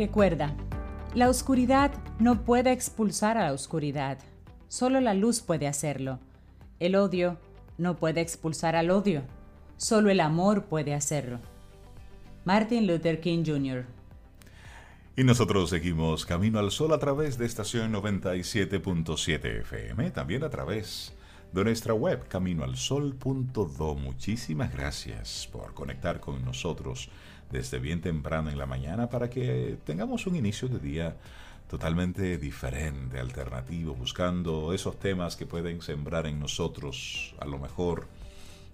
[0.00, 0.56] Recuerda,
[1.14, 4.16] la oscuridad no puede expulsar a la oscuridad,
[4.66, 6.20] solo la luz puede hacerlo.
[6.78, 7.36] El odio
[7.76, 9.24] no puede expulsar al odio,
[9.76, 11.38] solo el amor puede hacerlo.
[12.46, 13.84] Martin Luther King Jr.
[15.16, 21.12] Y nosotros seguimos Camino al Sol a través de estación 97.7 FM, también a través
[21.52, 23.94] de nuestra web caminoalsol.do.
[23.96, 27.10] Muchísimas gracias por conectar con nosotros
[27.50, 31.16] desde bien temprano en la mañana para que tengamos un inicio de día
[31.68, 38.08] totalmente diferente, alternativo, buscando esos temas que pueden sembrar en nosotros a lo mejor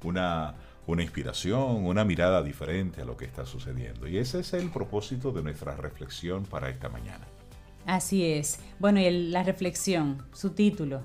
[0.02, 0.54] una,
[0.86, 4.08] una inspiración, una mirada diferente a lo que está sucediendo.
[4.08, 7.26] Y ese es el propósito de nuestra reflexión para esta mañana.
[7.84, 8.60] Así es.
[8.78, 11.02] Bueno, y la reflexión, su título,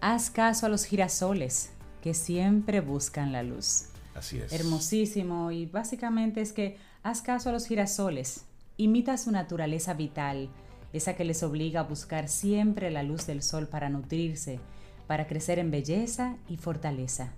[0.00, 1.70] Haz caso a los girasoles
[2.02, 3.86] que siempre buscan la luz.
[4.14, 4.52] Así es.
[4.52, 10.48] Hermosísimo y básicamente es que haz caso a los girasoles, imita su naturaleza vital,
[10.92, 14.58] esa que les obliga a buscar siempre la luz del sol para nutrirse,
[15.06, 17.32] para crecer en belleza y fortaleza.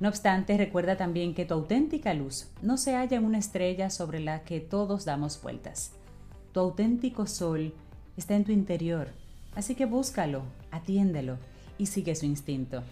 [0.00, 4.20] No obstante, recuerda también que tu auténtica luz no se halla en una estrella sobre
[4.20, 5.92] la que todos damos vueltas.
[6.52, 7.72] Tu auténtico sol
[8.18, 9.08] está en tu interior,
[9.54, 11.38] así que búscalo, atiéndelo
[11.78, 12.82] y sigue su instinto.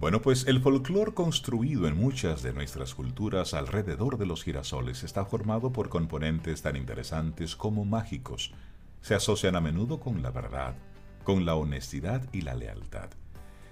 [0.00, 5.24] Bueno, pues el folclore construido en muchas de nuestras culturas alrededor de los girasoles está
[5.24, 8.52] formado por componentes tan interesantes como mágicos.
[9.00, 10.74] Se asocian a menudo con la verdad,
[11.22, 13.10] con la honestidad y la lealtad.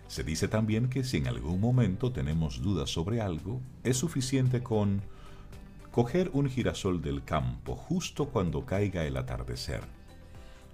[0.06, 5.03] Se dice también que si en algún momento tenemos dudas sobre algo, es suficiente con
[5.91, 9.82] coger un girasol del campo justo cuando caiga el atardecer,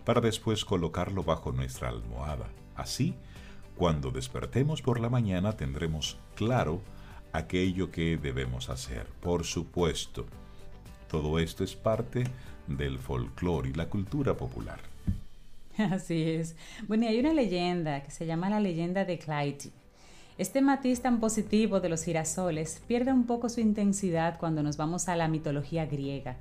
[0.05, 2.49] para después colocarlo bajo nuestra almohada.
[2.77, 3.15] Así,
[3.79, 6.83] cuando despertemos por la mañana tendremos claro
[7.33, 9.07] aquello que debemos hacer.
[9.21, 10.27] Por supuesto,
[11.09, 12.25] todo esto es parte
[12.67, 14.81] del folclore y la cultura popular.
[15.79, 16.57] Así es.
[16.89, 19.71] Bueno, y hay una leyenda que se llama la leyenda de Clyde.
[20.39, 25.09] Este matiz tan positivo de los girasoles pierde un poco su intensidad cuando nos vamos
[25.09, 26.37] a la mitología griega.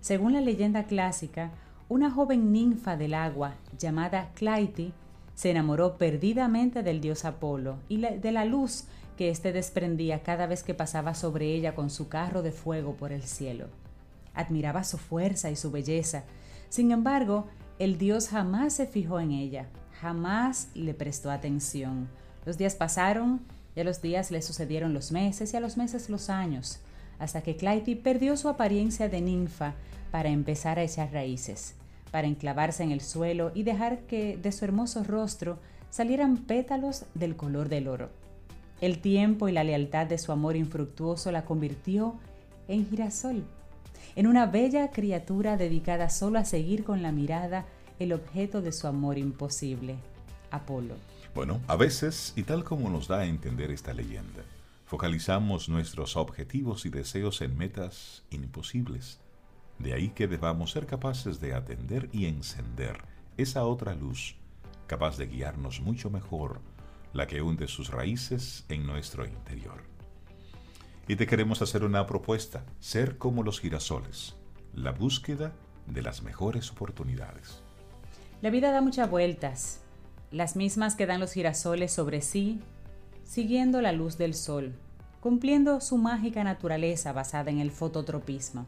[0.00, 1.50] Según la leyenda clásica,
[1.90, 4.92] una joven ninfa del agua llamada Clytie
[5.38, 10.64] se enamoró perdidamente del dios Apolo y de la luz que éste desprendía cada vez
[10.64, 13.68] que pasaba sobre ella con su carro de fuego por el cielo.
[14.34, 16.24] Admiraba su fuerza y su belleza.
[16.70, 17.46] Sin embargo,
[17.78, 19.68] el dios jamás se fijó en ella,
[20.00, 22.08] jamás le prestó atención.
[22.44, 23.40] Los días pasaron
[23.76, 26.80] y a los días le sucedieron los meses y a los meses los años,
[27.20, 29.74] hasta que Clytie perdió su apariencia de ninfa
[30.10, 31.77] para empezar a echar raíces
[32.10, 35.58] para enclavarse en el suelo y dejar que de su hermoso rostro
[35.90, 38.10] salieran pétalos del color del oro.
[38.80, 42.18] El tiempo y la lealtad de su amor infructuoso la convirtió
[42.68, 43.44] en girasol,
[44.14, 47.66] en una bella criatura dedicada solo a seguir con la mirada
[47.98, 49.96] el objeto de su amor imposible,
[50.50, 50.94] Apolo.
[51.34, 54.42] Bueno, a veces, y tal como nos da a entender esta leyenda,
[54.86, 59.18] focalizamos nuestros objetivos y deseos en metas imposibles
[59.78, 62.98] de ahí que debamos ser capaces de atender y encender
[63.36, 64.36] esa otra luz,
[64.86, 66.60] capaz de guiarnos mucho mejor,
[67.12, 69.84] la que hunde sus raíces en nuestro interior.
[71.06, 74.34] Y te queremos hacer una propuesta, ser como los girasoles,
[74.74, 75.52] la búsqueda
[75.86, 77.62] de las mejores oportunidades.
[78.42, 79.80] La vida da muchas vueltas,
[80.30, 82.60] las mismas que dan los girasoles sobre sí,
[83.24, 84.74] siguiendo la luz del sol,
[85.20, 88.66] cumpliendo su mágica naturaleza basada en el fototropismo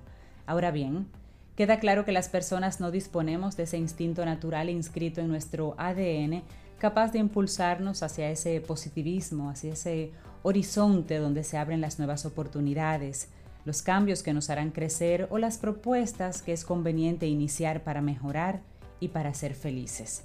[0.51, 1.07] Ahora bien,
[1.55, 6.43] queda claro que las personas no disponemos de ese instinto natural inscrito en nuestro ADN
[6.81, 10.11] capaz de impulsarnos hacia ese positivismo, hacia ese
[10.43, 13.29] horizonte donde se abren las nuevas oportunidades,
[13.65, 18.61] los cambios que nos harán crecer o las propuestas que es conveniente iniciar para mejorar
[18.99, 20.25] y para ser felices.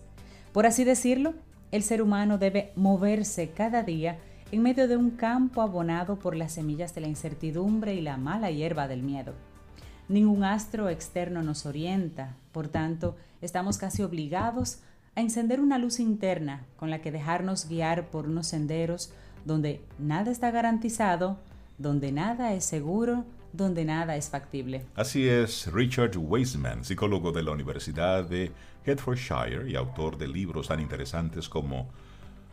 [0.54, 1.36] Por así decirlo,
[1.70, 4.18] el ser humano debe moverse cada día
[4.52, 8.50] en medio de un campo abonado por las semillas de la incertidumbre y la mala
[8.50, 9.36] hierba del miedo.
[10.08, 14.80] Ningún astro externo nos orienta, por tanto, estamos casi obligados
[15.16, 19.12] a encender una luz interna con la que dejarnos guiar por unos senderos
[19.46, 21.40] donde nada está garantizado,
[21.80, 24.86] donde nada es seguro, donde nada es factible.
[24.96, 28.52] Así es, Richard Weisman, psicólogo de la Universidad de
[28.86, 31.90] Hertfordshire y autor de libros tan interesantes como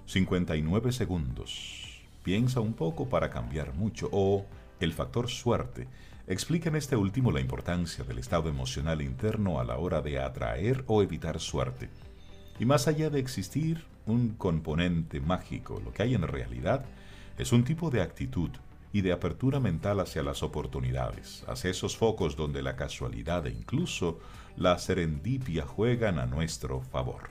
[0.06, 2.02] 59 segundos.
[2.22, 4.46] Piensa un poco para cambiar mucho o
[4.81, 5.87] El factor suerte
[6.26, 10.84] explica en este último la importancia del estado emocional interno a la hora de atraer
[10.86, 11.88] o evitar suerte.
[12.58, 16.84] Y más allá de existir un componente mágico, lo que hay en realidad
[17.38, 18.50] es un tipo de actitud
[18.92, 24.20] y de apertura mental hacia las oportunidades, hacia esos focos donde la casualidad e incluso
[24.56, 27.30] la serendipia juegan a nuestro favor.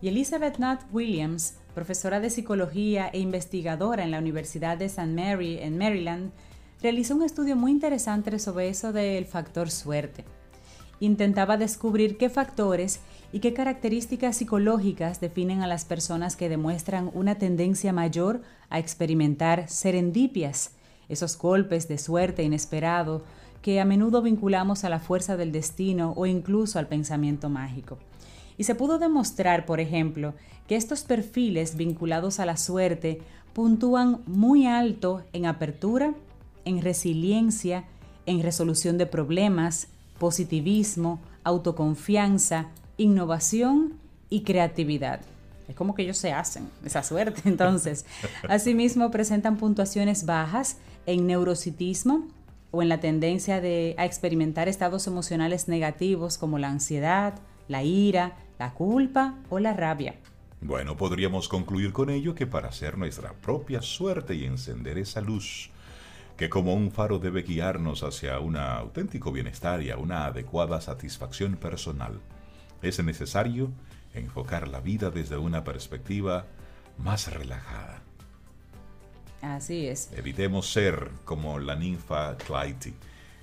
[0.00, 5.08] Y Elizabeth Nutt Williams, profesora de psicología e investigadora en la Universidad de St.
[5.08, 6.30] Mary en Maryland,
[6.82, 10.24] realizó un estudio muy interesante sobre eso del factor suerte.
[11.00, 13.00] Intentaba descubrir qué factores
[13.32, 19.68] y qué características psicológicas definen a las personas que demuestran una tendencia mayor a experimentar
[19.68, 20.72] serendipias,
[21.08, 23.22] esos golpes de suerte inesperado
[23.62, 27.98] que a menudo vinculamos a la fuerza del destino o incluso al pensamiento mágico.
[28.56, 30.34] Y se pudo demostrar, por ejemplo,
[30.66, 33.20] que estos perfiles vinculados a la suerte
[33.52, 36.14] puntúan muy alto en apertura
[36.68, 37.84] en resiliencia,
[38.26, 39.88] en resolución de problemas,
[40.18, 42.66] positivismo, autoconfianza,
[42.98, 43.94] innovación
[44.28, 45.20] y creatividad.
[45.66, 47.42] Es como que ellos se hacen esa suerte.
[47.48, 48.04] Entonces,
[48.48, 50.76] asimismo presentan puntuaciones bajas
[51.06, 52.28] en neurocitismo
[52.70, 57.34] o en la tendencia de, a experimentar estados emocionales negativos como la ansiedad,
[57.66, 60.16] la ira, la culpa o la rabia.
[60.60, 65.70] Bueno, podríamos concluir con ello que para hacer nuestra propia suerte y encender esa luz
[66.38, 71.56] que como un faro debe guiarnos hacia un auténtico bienestar y a una adecuada satisfacción
[71.56, 72.20] personal,
[72.80, 73.72] es necesario
[74.14, 76.46] enfocar la vida desde una perspectiva
[76.96, 78.02] más relajada.
[79.42, 80.12] Así es.
[80.12, 82.94] Evitemos ser como la ninfa Clytie,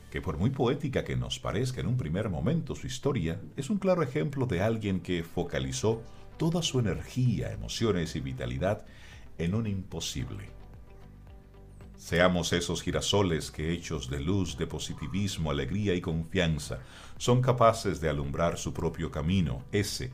[0.10, 3.78] que por muy poética que nos parezca en un primer momento su historia, es un
[3.78, 6.02] claro ejemplo de alguien que focalizó
[6.38, 8.86] toda su energía, emociones y vitalidad
[9.38, 10.55] en un imposible
[12.06, 16.78] Seamos esos girasoles que hechos de luz, de positivismo, alegría y confianza,
[17.18, 20.12] son capaces de alumbrar su propio camino, ese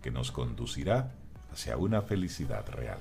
[0.00, 1.16] que nos conducirá
[1.50, 3.00] hacia una felicidad real.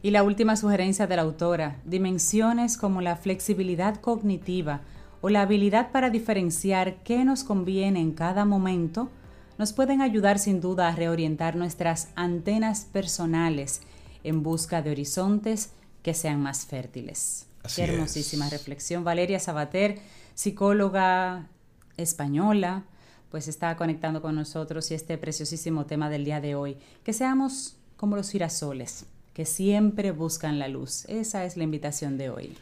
[0.00, 4.80] Y la última sugerencia de la autora, dimensiones como la flexibilidad cognitiva
[5.20, 9.10] o la habilidad para diferenciar qué nos conviene en cada momento,
[9.58, 13.82] nos pueden ayudar sin duda a reorientar nuestras antenas personales
[14.24, 17.46] en busca de horizontes que sean más fértiles.
[17.74, 19.04] Qué hermosísima reflexión.
[19.04, 20.00] Valeria Sabater,
[20.34, 21.48] psicóloga
[21.96, 22.84] española,
[23.30, 26.76] pues está conectando con nosotros y este preciosísimo tema del día de hoy.
[27.04, 31.04] Que seamos como los girasoles, que siempre buscan la luz.
[31.06, 32.58] Esa es la invitación de hoy.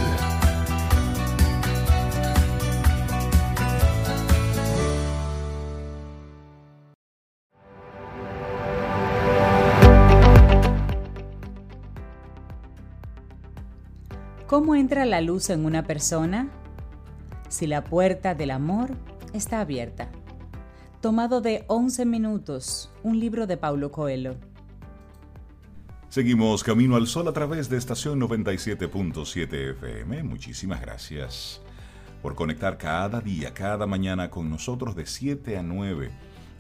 [14.48, 16.50] ¿Cómo entra la luz en una persona?
[17.50, 18.98] Si la puerta del amor
[19.34, 20.10] está abierta
[21.04, 24.38] tomado de 11 minutos, un libro de Paulo Coelho.
[26.08, 30.24] Seguimos Camino al Sol a través de estación 97.7 FM.
[30.24, 31.60] Muchísimas gracias
[32.22, 36.10] por conectar cada día, cada mañana con nosotros de 7 a 9.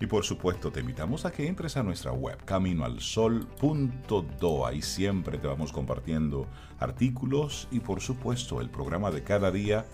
[0.01, 4.67] Y por supuesto te invitamos a que entres a nuestra web caminoalsol.do.
[4.67, 6.47] Ahí siempre te vamos compartiendo
[6.79, 9.85] artículos y por supuesto el programa de cada día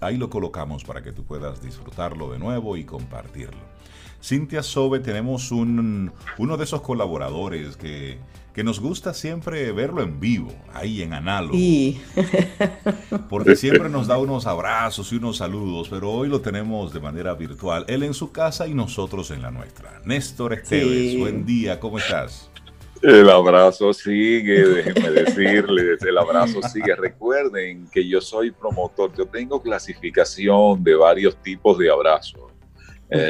[0.00, 3.71] ahí lo colocamos para que tú puedas disfrutarlo de nuevo y compartirlo.
[4.22, 8.18] Cintia Sobe, tenemos un, uno de esos colaboradores que,
[8.54, 11.58] que, nos gusta siempre verlo en vivo, ahí en análogo.
[13.28, 17.34] Porque siempre nos da unos abrazos y unos saludos, pero hoy lo tenemos de manera
[17.34, 17.84] virtual.
[17.88, 20.00] Él en su casa y nosotros en la nuestra.
[20.04, 22.48] Néstor Esteves, buen día, ¿cómo estás?
[23.02, 26.94] El abrazo sigue, déjenme decirles, el abrazo sigue.
[26.94, 32.51] Recuerden que yo soy promotor, yo tengo clasificación de varios tipos de abrazos.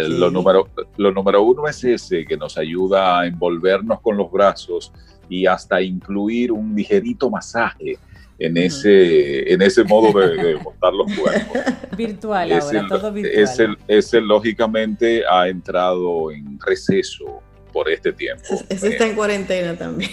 [0.08, 4.92] Lo, número, lo número uno es ese, que nos ayuda a envolvernos con los brazos
[5.28, 7.98] y hasta incluir un ligerito masaje
[8.38, 11.58] en ese, en ese modo de, montar los cuerpos.
[11.96, 13.78] Virtual ahora, todo virtual.
[13.88, 17.40] ese, lógicamente ha entrado en receso
[17.72, 18.42] por este tiempo.
[18.68, 20.10] Ese está en cuarentena también.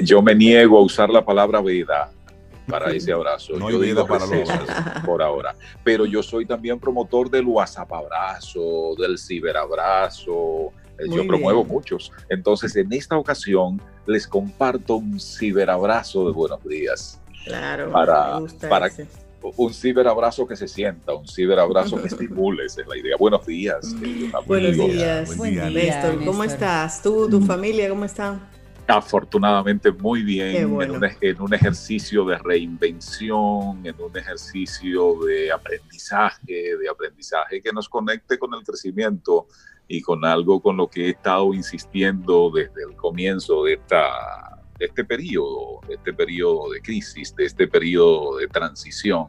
[0.00, 2.10] Yo me niego a usar la palabra vida
[2.70, 3.54] para ese abrazo.
[3.54, 4.48] No yo hay vida para los
[5.04, 5.54] por ahora.
[5.84, 10.72] Pero yo soy también promotor del WhatsApp abrazo, del ciberabrazo.
[10.98, 12.12] Eh, yo promuevo muchos.
[12.28, 17.20] Entonces, en esta ocasión les comparto un ciberabrazo de buenos días.
[17.44, 17.90] Claro.
[17.90, 18.90] Para, para,
[19.56, 23.16] un ciberabrazo que se sienta, un ciberabrazo que estimule, esa es la idea.
[23.18, 23.94] Buenos días.
[24.46, 25.36] Buenos días.
[25.36, 26.24] Buen día, Néstor.
[26.24, 27.02] ¿Cómo estás?
[27.02, 27.46] ¿Tú, tu mm.
[27.46, 28.59] familia, cómo están?
[28.90, 36.76] Afortunadamente muy bien, en, un, en, un, ejercicio de reinvención, en un ejercicio de aprendizaje,
[36.76, 39.46] de aprendizaje que nos conecte con el crecimiento
[39.86, 44.86] y con algo con lo que he estado insistiendo desde el comienzo de esta de
[44.86, 49.26] este periodo, de este periodo de crisis, de este periodo de transición.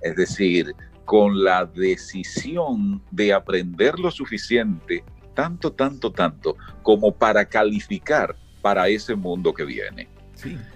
[0.00, 0.72] Es decir,
[1.04, 9.14] con la decisión de aprender lo suficiente, tanto, tanto, tanto, como para calificar para ese
[9.14, 10.08] mundo que viene.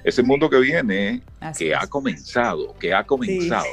[0.04, 1.22] Ese mundo que viene,
[1.56, 3.64] que ha comenzado, que ha comenzado,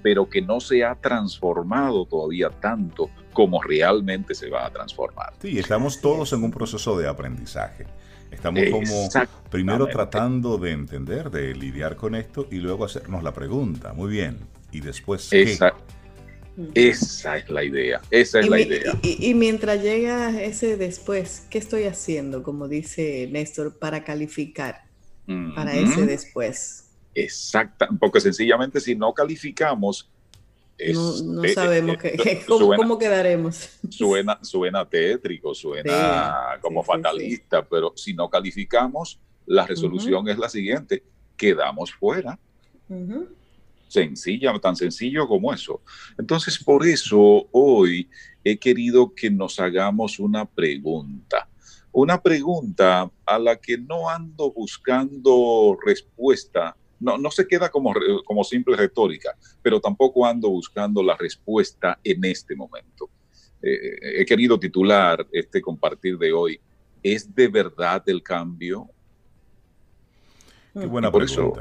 [0.00, 5.32] pero que no se ha transformado todavía tanto como realmente se va a transformar.
[5.42, 7.84] Sí, estamos todos en un proceso de aprendizaje.
[8.30, 9.08] Estamos como
[9.50, 13.92] primero tratando de entender, de lidiar con esto y luego hacernos la pregunta.
[13.92, 14.38] Muy bien.
[14.70, 15.74] ¿Y después Esa,
[16.74, 18.00] esa es la idea.
[18.10, 18.98] Esa es la idea.
[19.02, 24.84] Y, mientras llega ese después, ¿qué estoy haciendo, como dice Néstor, para calificar
[25.54, 26.90] para ese después?
[27.14, 30.10] Exacta, porque sencillamente si no calificamos,
[31.22, 31.96] no, sabemos
[32.46, 33.78] cómo, quedaremos.
[33.88, 41.02] Suena, suena tétrico, suena como fatalista, pero si no calificamos, la resolución es la siguiente,
[41.36, 42.38] quedamos fuera.
[43.94, 45.80] Sencilla, tan sencillo como eso.
[46.18, 48.10] Entonces, por eso hoy
[48.42, 51.48] he querido que nos hagamos una pregunta.
[51.92, 58.42] Una pregunta a la que no ando buscando respuesta no, no se queda como, como
[58.42, 63.10] simple retórica, pero tampoco ando buscando la respuesta en este momento.
[63.62, 66.60] Eh, he querido titular este compartir de hoy,
[67.00, 68.88] ¿es de verdad el cambio?
[70.72, 71.52] Qué buena por Eso,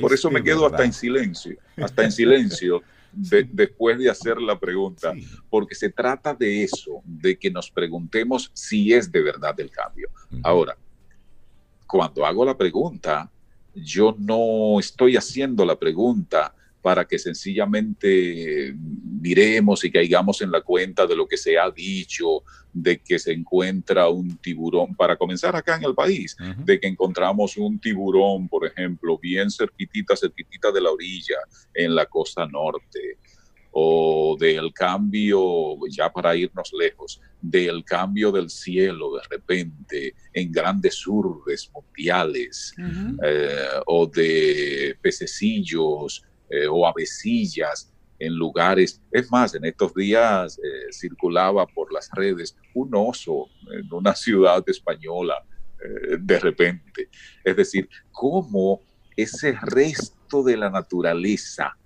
[0.00, 2.82] por eso me quedo hasta en silencio, hasta en silencio.
[3.52, 5.14] después de hacer la pregunta,
[5.48, 10.10] porque se trata de eso, de que nos preguntemos si es de verdad el cambio.
[10.42, 10.76] Ahora,
[11.86, 13.30] cuando hago la pregunta,
[13.74, 16.54] yo no estoy haciendo la pregunta
[16.86, 18.72] para que sencillamente
[19.20, 23.32] miremos y caigamos en la cuenta de lo que se ha dicho, de que se
[23.32, 28.64] encuentra un tiburón, para comenzar acá en el país, de que encontramos un tiburón, por
[28.64, 31.38] ejemplo, bien cerquitita, cerquitita de la orilla,
[31.74, 33.18] en la costa norte,
[33.72, 41.04] o del cambio, ya para irnos lejos, del cambio del cielo de repente en grandes
[41.04, 42.72] urbes mundiales,
[43.24, 49.00] eh, o de pececillos eh, o avecillas en lugares.
[49.10, 54.62] Es más, en estos días eh, circulaba por las redes un oso en una ciudad
[54.66, 55.44] española
[56.18, 57.10] de repente.
[57.44, 58.80] Es decir, cómo
[59.14, 61.76] ese resto de la naturaleza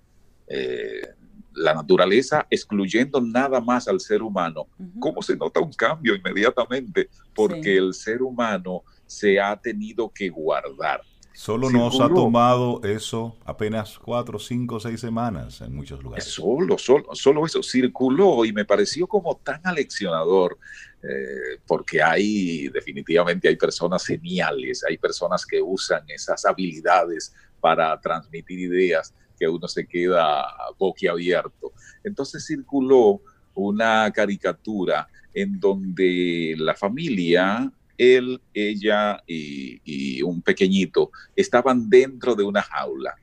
[1.53, 4.67] la naturaleza excluyendo nada más al ser humano,
[4.99, 7.09] ¿cómo se nota un cambio inmediatamente?
[7.33, 11.01] Porque el ser humano se ha tenido que guardar.
[11.33, 16.25] Solo nos ha tomado eso apenas cuatro, cinco, seis semanas en muchos lugares.
[16.25, 20.57] Solo, solo, solo eso circuló y me pareció como tan aleccionador,
[21.01, 28.59] eh, porque hay, definitivamente hay personas geniales, hay personas que usan esas habilidades para transmitir
[28.59, 30.45] ideas que uno se queda
[30.77, 31.71] boquiabierto.
[32.03, 33.21] Entonces circuló
[33.53, 42.61] una caricatura en donde la familia, él, ella y, un pequeñito estaban dentro de una
[42.61, 43.15] jaula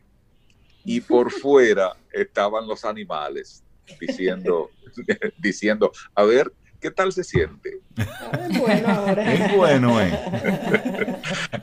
[0.85, 3.63] y por fuera estaban los animales
[4.01, 4.71] diciendo,
[5.39, 7.81] diciendo, a ver, ¿qué tal se siente?
[7.97, 9.33] Es bueno ahora.
[9.33, 10.13] Es bueno, eh.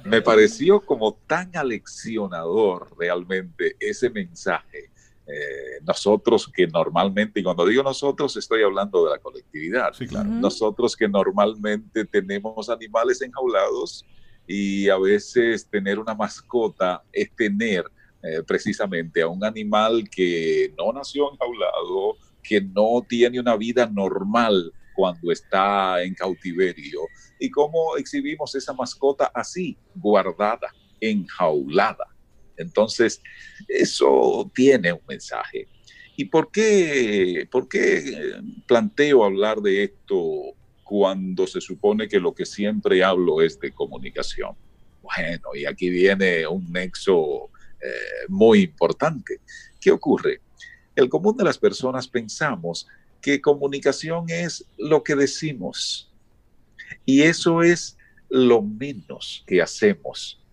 [0.04, 4.90] Me pareció como tan aleccionador realmente ese mensaje.
[5.28, 9.94] Eh, nosotros que normalmente, y cuando digo nosotros, estoy hablando de la colectividad.
[9.94, 10.30] Sí, claro.
[10.30, 14.06] Nosotros que normalmente tenemos animales enjaulados
[14.48, 17.86] y a veces tener una mascota es tener
[18.22, 24.72] eh, precisamente a un animal que no nació enjaulado, que no tiene una vida normal
[24.96, 27.02] cuando está en cautiverio.
[27.40, 32.15] Y cómo exhibimos esa mascota así, guardada, enjaulada.
[32.58, 33.22] Entonces,
[33.68, 35.68] eso tiene un mensaje.
[36.18, 42.46] ¿Y por qué, por qué planteo hablar de esto cuando se supone que lo que
[42.46, 44.56] siempre hablo es de comunicación?
[45.02, 47.50] Bueno, y aquí viene un nexo
[47.82, 49.42] eh, muy importante.
[49.80, 50.42] ¿Qué ocurre?
[50.96, 52.88] El común de las personas pensamos
[53.22, 56.12] que comunicación es lo que decimos
[57.06, 57.98] y eso es
[58.30, 60.45] lo menos que hacemos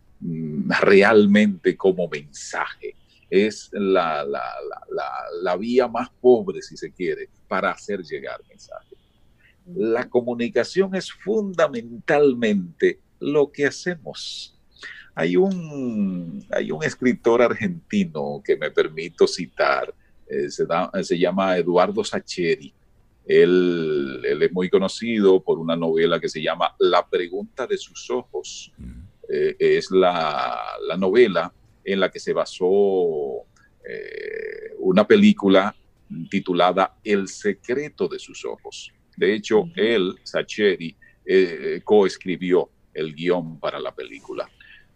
[0.80, 2.96] realmente como mensaje.
[3.30, 4.42] Es la, la,
[4.90, 5.10] la,
[5.42, 8.94] la, vía más pobre, si se quiere, para hacer llegar mensaje.
[9.74, 14.58] La comunicación es fundamentalmente lo que hacemos.
[15.14, 19.94] Hay un, hay un escritor argentino que me permito citar,
[20.26, 22.72] eh, se, da, se, llama Eduardo Sacheri.
[23.24, 28.10] Él, él, es muy conocido por una novela que se llama La pregunta de sus
[28.10, 28.72] ojos.
[29.34, 31.50] Eh, es la, la, novela
[31.82, 33.46] en la que se basó
[33.82, 35.74] eh, una película
[36.28, 38.92] titulada El secreto de sus ojos.
[39.16, 44.46] De hecho, él, Sacheri, eh, coescribió el guion para la película.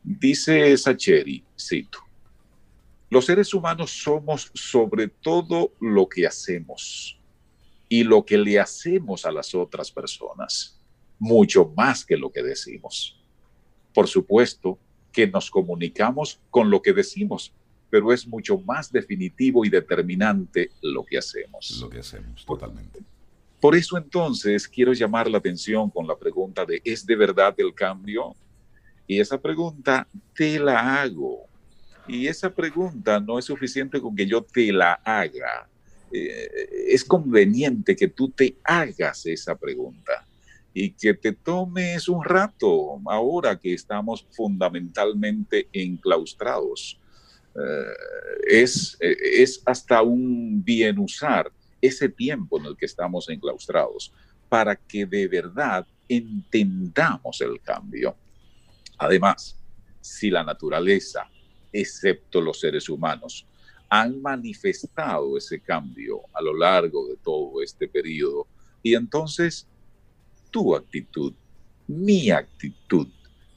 [0.02, 2.00] Dice Sacheri, cito,
[3.08, 7.18] los seres humanos somos sobre todo lo que hacemos
[7.88, 10.78] y lo que le hacemos a las otras personas,
[11.18, 13.18] mucho más que lo que decimos.
[13.96, 14.78] Por supuesto
[15.10, 17.54] que nos comunicamos con lo que decimos,
[17.88, 21.78] pero es mucho más definitivo y determinante lo que hacemos.
[21.80, 23.00] Lo que hacemos, totalmente.
[23.58, 27.72] Por eso entonces quiero llamar la atención con la pregunta de ¿es de verdad el
[27.72, 28.36] cambio?
[29.06, 31.46] Y esa pregunta te la hago.
[32.06, 35.70] Y esa pregunta no es suficiente con que yo te la haga.
[36.12, 40.26] Eh, es conveniente que tú te hagas esa pregunta
[40.78, 47.00] y que te tomes un rato ahora que estamos fundamentalmente enclaustrados.
[47.54, 54.12] Eh, es, es hasta un bien usar ese tiempo en el que estamos enclaustrados
[54.50, 58.14] para que de verdad entendamos el cambio.
[58.98, 59.58] Además,
[60.02, 61.26] si la naturaleza,
[61.72, 63.46] excepto los seres humanos,
[63.88, 68.46] han manifestado ese cambio a lo largo de todo este periodo,
[68.82, 69.66] y entonces
[70.50, 71.32] tu actitud,
[71.86, 73.08] mi actitud,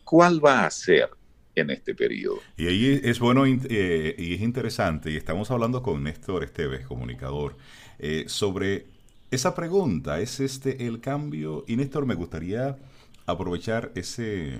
[0.03, 1.09] ¿cuál va a ser
[1.55, 2.39] en este periodo?
[2.57, 7.57] Y ahí es bueno eh, y es interesante, y estamos hablando con Néstor Esteves, comunicador,
[7.97, 8.87] eh, sobre
[9.31, 11.63] esa pregunta, ¿es este el cambio?
[11.67, 12.77] Y Néstor, me gustaría
[13.25, 14.59] aprovechar ese,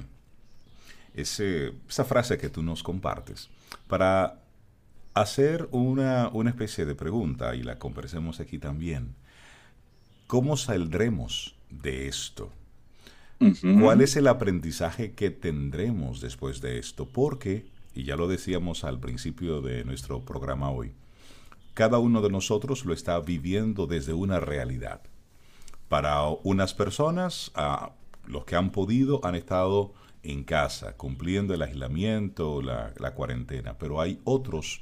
[1.16, 3.50] esa frase que tú nos compartes
[3.88, 4.44] para
[5.14, 9.16] hacer una, una especie de pregunta y la conversemos aquí también.
[10.28, 12.52] ¿Cómo saldremos de esto?
[13.82, 17.08] ¿Cuál es el aprendizaje que tendremos después de esto?
[17.08, 20.92] Porque, y ya lo decíamos al principio de nuestro programa hoy,
[21.74, 25.02] cada uno de nosotros lo está viviendo desde una realidad.
[25.88, 27.94] Para unas personas, a
[28.28, 34.02] los que han podido han estado en casa, cumpliendo el aislamiento, la, la cuarentena, pero
[34.02, 34.82] hay otros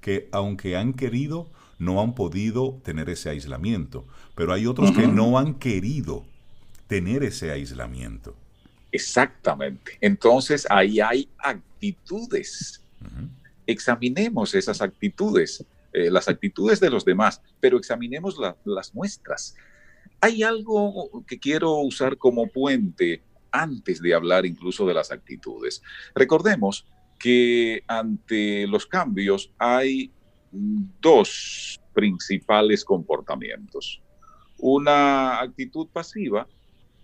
[0.00, 5.38] que aunque han querido, no han podido tener ese aislamiento, pero hay otros que no
[5.38, 6.24] han querido
[6.86, 8.34] tener ese aislamiento.
[8.90, 9.98] Exactamente.
[10.00, 12.82] Entonces ahí hay actitudes.
[13.66, 15.64] Examinemos esas actitudes.
[15.92, 19.54] Eh, las actitudes de los demás, pero examinemos las nuestras.
[20.20, 25.82] Hay algo que quiero usar como puente antes de hablar incluso de las actitudes.
[26.14, 26.86] Recordemos
[27.18, 30.12] que ante los cambios hay
[30.50, 34.00] dos principales comportamientos.
[34.58, 36.46] Una actitud pasiva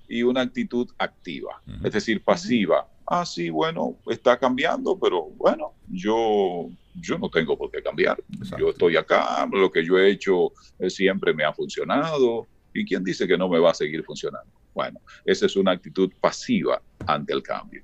[0.08, 1.62] y una actitud activa.
[1.82, 2.88] Es decir, pasiva.
[3.06, 8.22] Ah, sí, bueno, está cambiando, pero bueno, yo yo no tengo por qué cambiar.
[8.58, 12.46] Yo estoy acá, lo que yo he hecho eh, siempre me ha funcionado.
[12.72, 14.50] ¿Y quién dice que no me va a seguir funcionando?
[14.72, 17.82] Bueno, esa es una actitud pasiva ante el cambio.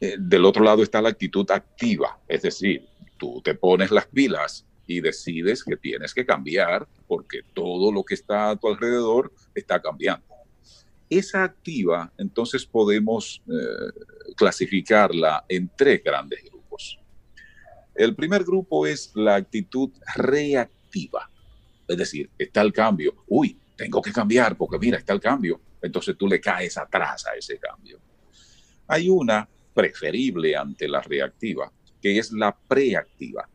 [0.00, 2.86] Eh, del otro lado está la actitud activa, es decir,
[3.22, 8.14] tú te pones las pilas y decides que tienes que cambiar porque todo lo que
[8.14, 10.26] está a tu alrededor está cambiando.
[11.08, 16.98] Esa activa, entonces podemos eh, clasificarla en tres grandes grupos.
[17.94, 21.30] El primer grupo es la actitud reactiva,
[21.86, 23.14] es decir, está el cambio.
[23.28, 25.60] Uy, tengo que cambiar porque mira, está el cambio.
[25.80, 28.00] Entonces tú le caes atrás a ese cambio.
[28.88, 31.70] Hay una preferible ante la reactiva,
[32.02, 33.48] que es la preactiva.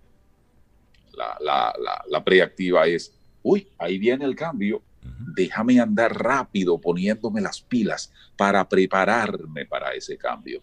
[1.14, 4.82] La, la, la preactiva es, uy, ahí viene el cambio,
[5.36, 10.62] déjame andar rápido poniéndome las pilas para prepararme para ese cambio.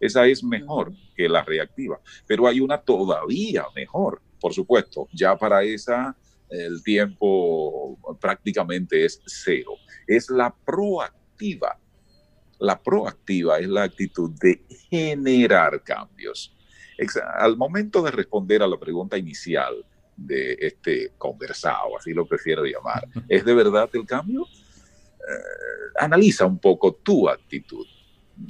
[0.00, 5.62] Esa es mejor que la reactiva, pero hay una todavía mejor, por supuesto, ya para
[5.62, 6.16] esa
[6.50, 9.72] el tiempo prácticamente es cero.
[10.06, 11.78] Es la proactiva.
[12.58, 16.54] La proactiva es la actitud de generar cambios.
[17.36, 19.84] Al momento de responder a la pregunta inicial,
[20.16, 23.06] de este conversado, así lo prefiero llamar.
[23.28, 24.42] ¿Es de verdad el cambio?
[24.42, 27.86] Eh, analiza un poco tu actitud.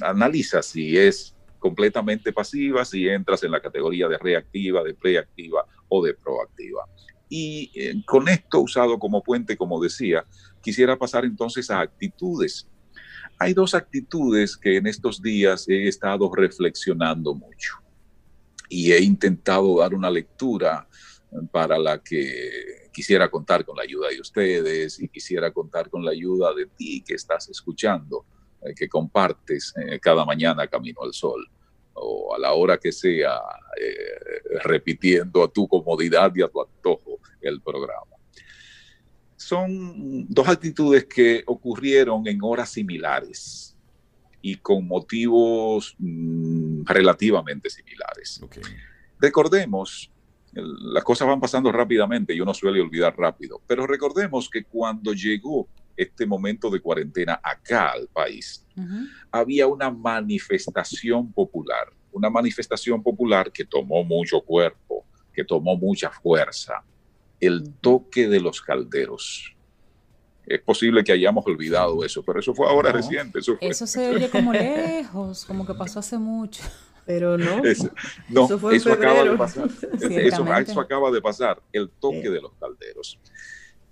[0.02, 6.04] Analiza si es completamente pasiva, si entras en la categoría de reactiva, de preactiva o
[6.04, 6.84] de proactiva.
[7.28, 10.24] Y eh, con esto usado como puente, como decía,
[10.60, 12.68] quisiera pasar entonces a actitudes.
[13.38, 17.83] Hay dos actitudes que en estos días he estado reflexionando mucho
[18.74, 20.88] y he intentado dar una lectura
[21.52, 26.10] para la que quisiera contar con la ayuda de ustedes y quisiera contar con la
[26.10, 28.26] ayuda de ti que estás escuchando,
[28.62, 31.48] eh, que compartes eh, cada mañana Camino al Sol
[31.92, 33.36] o a la hora que sea,
[33.80, 38.16] eh, repitiendo a tu comodidad y a tu antojo el programa.
[39.36, 43.76] Son dos actitudes que ocurrieron en horas similares
[44.42, 45.94] y con motivos
[46.86, 48.40] relativamente similares.
[49.18, 50.10] Recordemos
[50.54, 53.60] las cosas van pasando rápidamente y uno suele olvidar rápido.
[53.66, 58.64] Pero recordemos que cuando llegó este momento de cuarentena acá al país,
[59.30, 66.84] había una manifestación popular, una manifestación popular que tomó mucho cuerpo, que tomó mucha fuerza,
[67.40, 69.53] el toque de los calderos.
[70.46, 73.38] Es posible que hayamos olvidado eso, pero eso fue ahora reciente.
[73.38, 76.62] Eso, eso se oye como lejos, como que pasó hace mucho.
[77.06, 77.62] Pero no,
[78.72, 79.68] eso, acaba de pasar.
[80.00, 83.18] Eso, acaba de pasar, el toque de los calderos.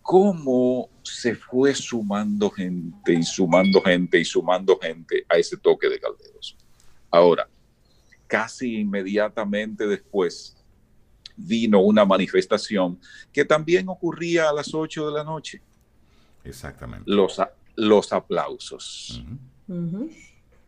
[0.01, 6.01] ¿Cómo se fue sumando gente y sumando gente y sumando gente a ese toque de
[6.01, 6.57] calderos?
[7.11, 7.49] Ahora,
[8.27, 10.57] casi inmediatamente después
[11.37, 12.99] vino una manifestación
[13.33, 15.63] que también ocurría a las 8 de la noche.
[16.45, 17.05] Exactamente.
[17.11, 17.41] Los,
[17.77, 19.23] los aplausos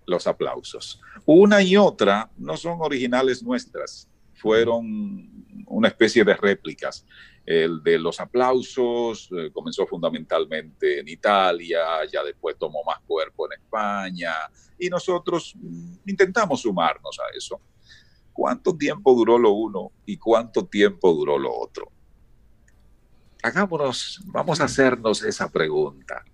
[0.06, 1.00] los aplausos.
[1.24, 7.06] Una y otra no son originales nuestras, fueron una especie de réplicas.
[7.46, 13.60] El de los aplausos eh, comenzó fundamentalmente en Italia, ya después tomó más cuerpo en
[13.60, 14.32] España
[14.78, 17.60] y nosotros mm, intentamos sumarnos a eso.
[18.32, 21.92] ¿Cuánto tiempo duró lo uno y cuánto tiempo duró lo otro?
[23.44, 26.24] Hagámonos, vamos a hacernos esa pregunta.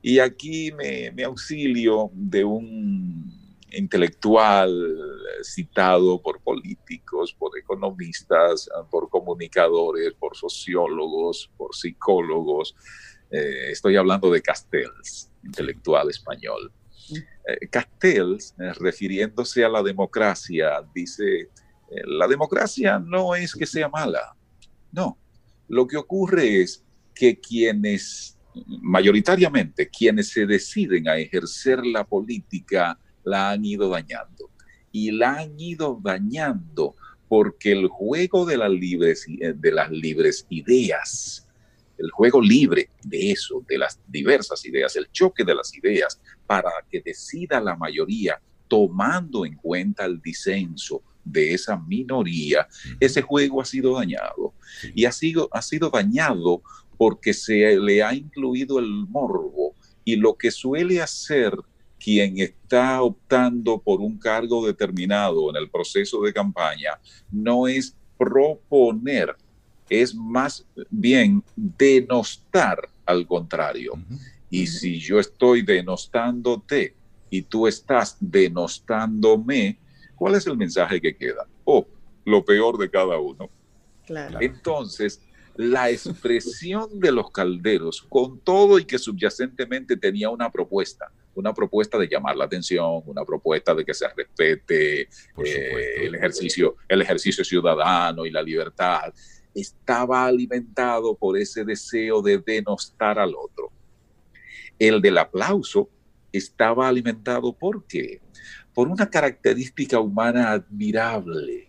[0.00, 4.70] Y aquí me, auxilio de un intelectual
[5.42, 12.76] citado por políticos, por economistas, por comunicadores, por sociólogos, por psicólogos.
[13.32, 16.72] Eh, estoy hablando de Castells, intelectual español.
[17.48, 21.50] Eh, Castells, eh, refiriéndose a la democracia, dice,
[21.90, 24.36] la democracia no es que sea mala,
[24.92, 25.18] no.
[25.68, 33.50] Lo que ocurre es que quienes mayoritariamente quienes se deciden a ejercer la política la
[33.50, 34.50] han ido dañando.
[34.90, 36.96] Y la han ido dañando
[37.28, 41.46] porque el juego de las libres, de las libres ideas,
[41.98, 46.70] el juego libre de eso, de las diversas ideas, el choque de las ideas para
[46.90, 51.02] que decida la mayoría tomando en cuenta el disenso
[51.32, 52.66] de esa minoría,
[53.00, 54.54] ese juego ha sido dañado.
[54.94, 56.62] Y ha sido, ha sido dañado
[56.96, 61.52] porque se le ha incluido el morbo y lo que suele hacer
[61.98, 66.98] quien está optando por un cargo determinado en el proceso de campaña
[67.30, 69.36] no es proponer,
[69.88, 73.92] es más bien denostar al contrario.
[74.50, 76.94] Y si yo estoy denostándote
[77.30, 79.78] y tú estás denostándome,
[80.18, 81.46] ¿cuál es el mensaje que queda?
[81.64, 81.86] Oh,
[82.24, 83.48] lo peor de cada uno.
[84.06, 84.38] Claro.
[84.40, 85.20] Entonces,
[85.58, 91.98] la expresión de los calderos, con todo y que subyacentemente tenía una propuesta, una propuesta
[91.98, 97.44] de llamar la atención, una propuesta de que se respete eh, el, ejercicio, el ejercicio
[97.44, 99.12] ciudadano y la libertad.
[99.52, 103.72] estaba alimentado por ese deseo de denostar al otro.
[104.78, 105.88] El del aplauso
[106.32, 108.20] estaba alimentado por qué?
[108.78, 111.68] Por una característica humana admirable,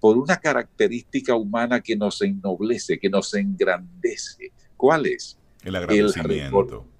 [0.00, 4.50] por una característica humana que nos ennoblece, que nos engrandece.
[4.76, 5.38] ¿Cuál es?
[5.62, 6.97] El agradecimiento el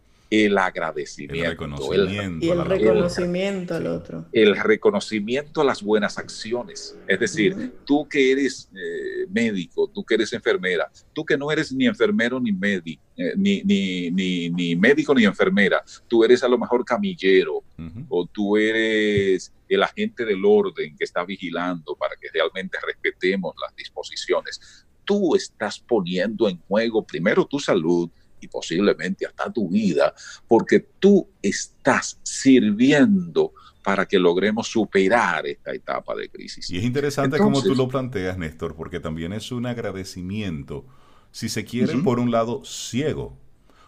[0.58, 1.44] agradecimiento.
[1.44, 2.46] El reconocimiento.
[2.46, 4.26] y el reconocimiento al otro.
[4.32, 6.96] El reconocimiento a las buenas acciones.
[7.06, 11.72] Es decir, tú que eres eh, médico, tú que eres enfermera, tú que no eres
[11.72, 14.10] ni enfermero ni, médico, eh, ni, ni,
[14.50, 17.62] ni, médico ni enfermera, tú eres a lo mejor camillero
[18.08, 23.74] o tú eres el agente del orden que está vigilando para que realmente respetemos las
[23.76, 24.86] disposiciones.
[25.04, 28.10] Tú estás poniendo en juego primero tu salud,
[28.40, 30.14] y posiblemente hasta tu vida,
[30.46, 36.68] porque tú estás sirviendo para que logremos superar esta etapa de crisis.
[36.70, 40.84] Y es interesante como tú lo planteas, Néstor, porque también es un agradecimiento,
[41.30, 43.38] si se quiere, por un lado, ciego.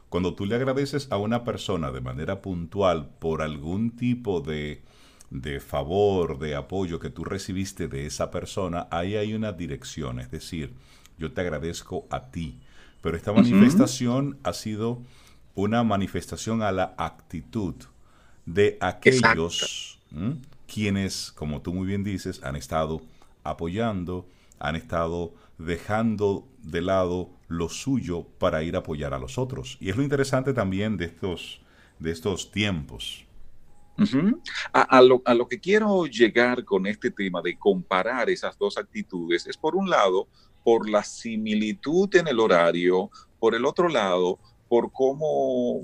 [0.09, 4.83] Cuando tú le agradeces a una persona de manera puntual por algún tipo de,
[5.31, 10.31] de favor, de apoyo que tú recibiste de esa persona, ahí hay una dirección, es
[10.31, 10.73] decir,
[11.19, 12.59] yo te agradezco a ti
[13.01, 15.03] pero esta manifestación ha sido
[15.55, 17.75] una manifestación a la actitud
[18.47, 19.99] de aquellos
[20.67, 23.03] quienes, como tú muy bien dices, han estado
[23.43, 24.27] apoyando,
[24.59, 29.77] han estado dejando de lado lo suyo para ir a apoyar a los otros.
[29.81, 31.61] Y es lo interesante también de estos,
[31.99, 33.25] de estos tiempos.
[34.73, 39.47] a, lo, a, lo, que quiero llegar con este tema de comparar esas dos actitudes
[39.47, 40.27] es, por un lado,
[40.65, 45.83] por la similitud en el horario, por el otro lado, por cómo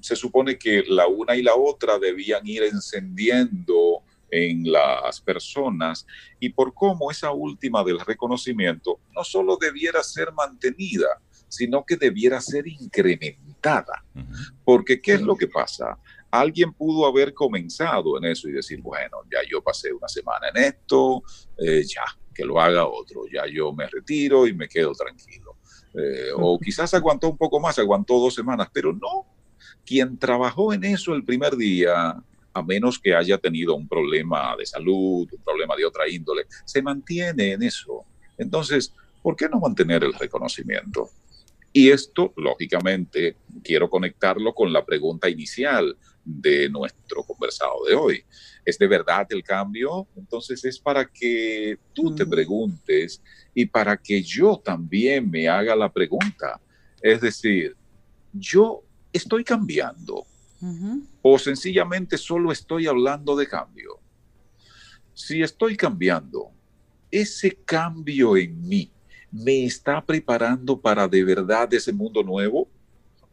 [0.00, 6.06] se supone que la una y la otra debían ir encendiendo en las personas
[6.40, 11.06] y por cómo esa última del reconocimiento no solo debiera ser mantenida,
[11.48, 14.04] sino que debiera ser incrementada.
[14.64, 15.98] Porque ¿qué es lo que pasa?
[16.30, 20.64] Alguien pudo haber comenzado en eso y decir, bueno, ya yo pasé una semana en
[20.64, 21.22] esto,
[21.56, 22.04] eh, ya,
[22.36, 25.56] que lo haga otro, ya yo me retiro y me quedo tranquilo.
[25.94, 29.24] Eh, o quizás aguantó un poco más, aguantó dos semanas, pero no.
[29.84, 32.22] Quien trabajó en eso el primer día,
[32.52, 36.82] a menos que haya tenido un problema de salud, un problema de otra índole, se
[36.82, 38.04] mantiene en eso.
[38.36, 41.08] Entonces, ¿por qué no mantener el reconocimiento?
[41.76, 48.24] Y esto, lógicamente, quiero conectarlo con la pregunta inicial de nuestro conversado de hoy.
[48.64, 50.08] ¿Es de verdad el cambio?
[50.16, 55.92] Entonces es para que tú te preguntes y para que yo también me haga la
[55.92, 56.58] pregunta.
[57.02, 57.76] Es decir,
[58.32, 60.24] yo estoy cambiando
[61.20, 64.00] o sencillamente solo estoy hablando de cambio.
[65.12, 66.52] Si estoy cambiando,
[67.10, 68.90] ese cambio en mí
[69.42, 72.68] me está preparando para de verdad ese mundo nuevo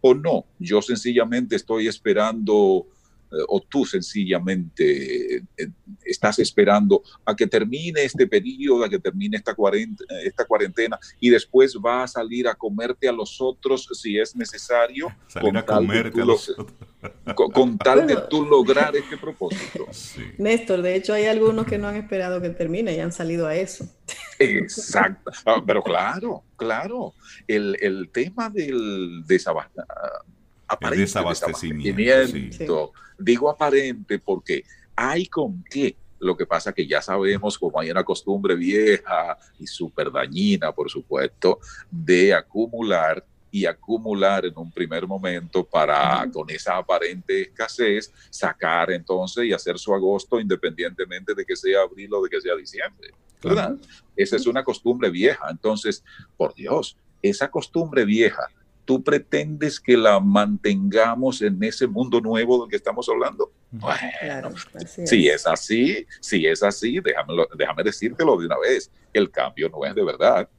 [0.01, 0.45] o no.
[0.59, 2.87] Yo sencillamente estoy esperando
[3.47, 5.41] o tú sencillamente eh,
[6.05, 11.29] estás esperando a que termine este periodo, a que termine esta cuarentena, esta cuarentena y
[11.29, 15.07] después va a salir a comerte a los otros si es necesario.
[15.39, 16.73] con a comerte a los otros.
[17.35, 19.85] Con, tal de tú lograr este propósito.
[20.37, 23.55] Néstor, de hecho hay algunos que no han esperado que termine y han salido a
[23.55, 23.85] eso.
[24.39, 27.13] Exacto, ah, pero claro, claro,
[27.45, 30.33] el, el tema del desabastecimiento
[30.67, 32.91] aparente desabastecimiento.
[33.17, 34.63] Digo aparente porque
[34.95, 35.95] hay con qué.
[36.19, 40.89] Lo que pasa que ya sabemos, como hay una costumbre vieja y súper dañina, por
[40.89, 41.59] supuesto,
[41.91, 49.45] de acumular y acumular en un primer momento para con esa aparente escasez sacar entonces
[49.45, 53.11] y hacer su agosto independientemente de que sea abril o de que sea diciembre.
[53.43, 53.75] ¿verdad?
[54.15, 55.47] Esa es una costumbre vieja.
[55.49, 56.03] Entonces,
[56.37, 58.49] por Dios, esa costumbre vieja
[58.85, 63.51] tú pretendes que la mantengamos en ese mundo nuevo del que estamos hablando?
[63.71, 64.51] Bueno,
[65.05, 69.85] si es así, si es así, déjame, déjame decírtelo de una vez, el cambio no
[69.85, 70.49] es de verdad.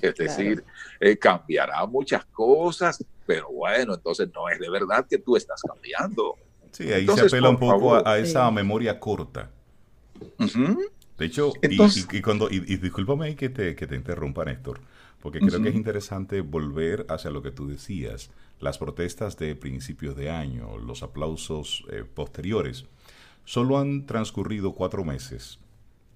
[0.00, 0.64] Es decir,
[0.98, 6.36] eh, cambiará muchas cosas, pero bueno, entonces no es de verdad que tú estás cambiando.
[6.72, 9.50] Sí, ahí se apela un poco a, esa memoria corta.
[11.18, 14.80] De hecho, y, cuando, y, discúlpame que te, que te interrumpa, Néstor,
[15.20, 20.16] porque creo que es interesante volver hacia lo que tú decías, las protestas de principios
[20.16, 22.86] de año, los aplausos eh, posteriores.
[23.44, 25.58] Solo han transcurrido cuatro meses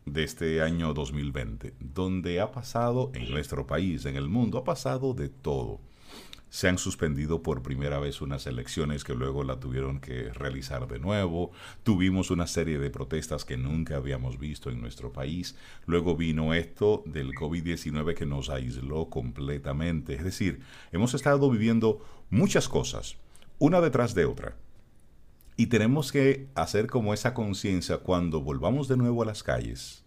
[0.07, 5.15] de este año 2020, donde ha pasado en nuestro país, en el mundo, ha pasado
[5.15, 5.81] de todo.
[6.55, 11.01] Se han suspendido por primera vez unas elecciones que luego la tuvieron que realizar de
[11.01, 11.51] nuevo,
[11.83, 17.03] tuvimos una serie de protestas que nunca habíamos visto en nuestro país, luego vino esto
[17.07, 20.61] del COVID-19 que nos aisló completamente, es decir,
[20.93, 23.17] hemos estado viviendo muchas cosas,
[23.59, 24.57] una detrás de otra.
[25.57, 30.05] Y tenemos que hacer como esa conciencia cuando volvamos de nuevo a las calles,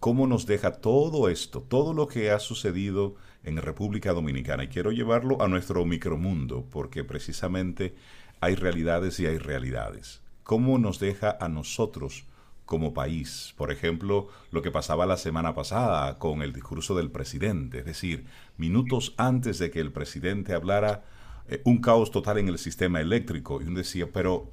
[0.00, 3.14] cómo nos deja todo esto, todo lo que ha sucedido
[3.44, 4.64] en República Dominicana.
[4.64, 7.94] Y quiero llevarlo a nuestro micromundo, porque precisamente
[8.40, 10.20] hay realidades y hay realidades.
[10.42, 12.24] ¿Cómo nos deja a nosotros
[12.64, 13.54] como país?
[13.56, 18.26] Por ejemplo, lo que pasaba la semana pasada con el discurso del presidente, es decir,
[18.56, 21.04] minutos antes de que el presidente hablara,
[21.48, 23.60] eh, un caos total en el sistema eléctrico.
[23.60, 24.50] Y uno decía, pero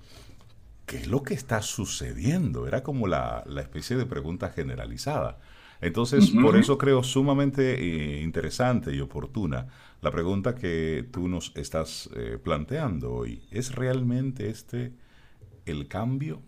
[0.86, 2.68] ¿qué es lo que está sucediendo?
[2.68, 5.38] Era como la, la especie de pregunta generalizada.
[5.82, 9.68] Entonces, por eso creo sumamente eh, interesante y oportuna
[10.02, 13.42] la pregunta que tú nos estás eh, planteando hoy.
[13.52, 14.94] ¿Es realmente este
[15.66, 16.42] el cambio?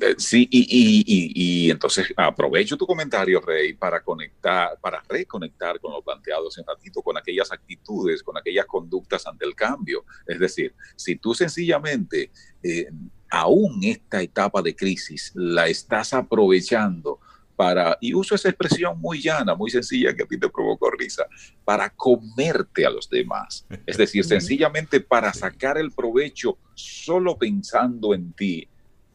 [0.00, 6.48] Eh, sí, y, entonces aprovecho tu comentario, Rey, para conectar, para reconectar con lo planteado
[6.48, 10.04] hace un ratito, con aquellas actitudes, con aquellas conductas ante el cambio.
[10.26, 12.30] Es decir, si tú sencillamente,
[13.30, 17.20] aún esta etapa de crisis, la estás aprovechando
[17.56, 21.24] para, y uso esa expresión muy llana, muy sencilla que a ti te provocó risa,
[21.64, 23.66] para comerte a los demás.
[23.86, 28.68] Es decir, sencillamente para sacar el provecho solo pensando en ti.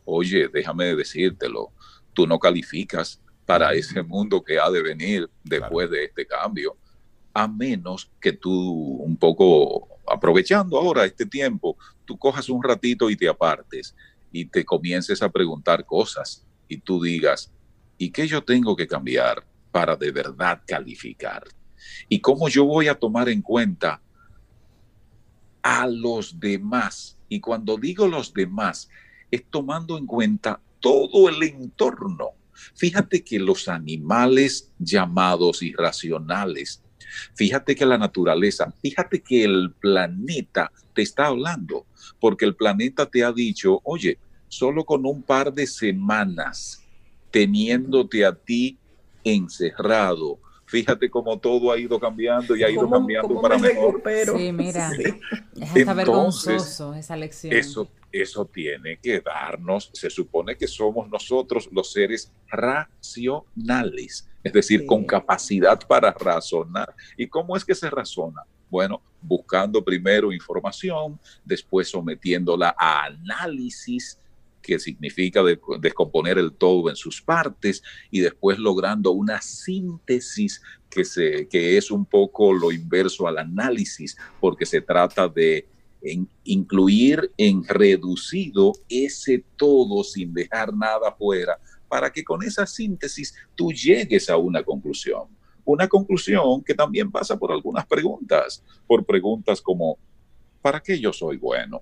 [0.06, 1.71] Oye, déjame decírtelo,
[2.13, 6.75] tú no calificas para ese mundo que ha de venir después de este cambio,
[7.34, 13.15] a menos que tú un poco, aprovechando ahora este tiempo, tú cojas un ratito y
[13.15, 13.95] te apartes
[14.32, 17.51] y te comiences a preguntar cosas y tú digas,
[18.01, 21.43] ¿Y qué yo tengo que cambiar para de verdad calificar?
[22.09, 24.01] ¿Y cómo yo voy a tomar en cuenta
[25.61, 27.19] a los demás?
[27.29, 28.89] Y cuando digo los demás,
[29.29, 32.29] es tomando en cuenta todo el entorno.
[32.73, 36.81] Fíjate que los animales llamados irracionales,
[37.35, 41.85] fíjate que la naturaleza, fíjate que el planeta te está hablando,
[42.19, 46.80] porque el planeta te ha dicho, oye, solo con un par de semanas
[47.31, 48.77] teniéndote a ti
[49.23, 50.39] encerrado.
[50.65, 54.01] Fíjate cómo todo ha ido cambiando y ha ido cambiando para mejor.
[54.37, 54.91] Sí, mira,
[55.59, 57.53] es hasta vergonzoso esa lección.
[57.53, 64.85] Eso, eso tiene que darnos, se supone que somos nosotros los seres racionales, es decir,
[64.85, 66.95] con capacidad para razonar.
[67.17, 68.43] ¿Y cómo es que se razona?
[68.69, 74.20] Bueno, buscando primero información, después sometiéndola a análisis,
[74.71, 75.41] que significa
[75.81, 81.91] descomponer el todo en sus partes y después logrando una síntesis que, se, que es
[81.91, 85.67] un poco lo inverso al análisis, porque se trata de
[86.45, 93.73] incluir en reducido ese todo sin dejar nada fuera, para que con esa síntesis tú
[93.73, 95.23] llegues a una conclusión.
[95.65, 99.97] Una conclusión que también pasa por algunas preguntas, por preguntas como,
[100.62, 101.81] ¿para qué yo soy bueno?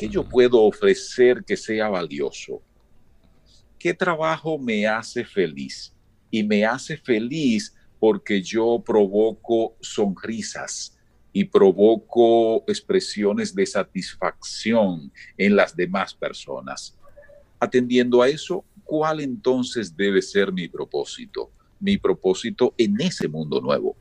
[0.00, 2.62] ¿Qué yo puedo ofrecer que sea valioso?
[3.78, 5.94] ¿Qué trabajo me hace feliz?
[6.30, 10.96] Y me hace feliz porque yo provoco sonrisas
[11.34, 16.96] y provoco expresiones de satisfacción en las demás personas.
[17.58, 21.50] Atendiendo a eso, ¿cuál entonces debe ser mi propósito?
[21.78, 23.94] Mi propósito en ese mundo nuevo.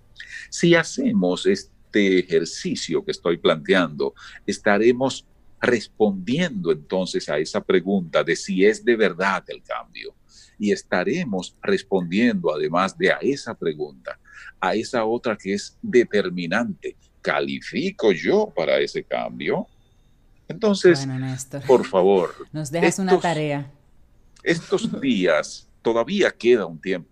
[0.49, 4.13] Si hacemos este ejercicio que estoy planteando,
[4.45, 5.25] estaremos
[5.62, 10.15] respondiendo entonces a esa pregunta de si es de verdad el cambio.
[10.58, 14.19] Y estaremos respondiendo además de a esa pregunta,
[14.60, 16.95] a esa otra que es determinante.
[17.22, 19.67] ¿Califico yo para ese cambio?
[20.48, 21.08] Entonces,
[21.67, 22.34] por favor.
[22.52, 23.72] Nos dejas una tarea.
[24.43, 27.10] Estos días todavía queda un tiempo.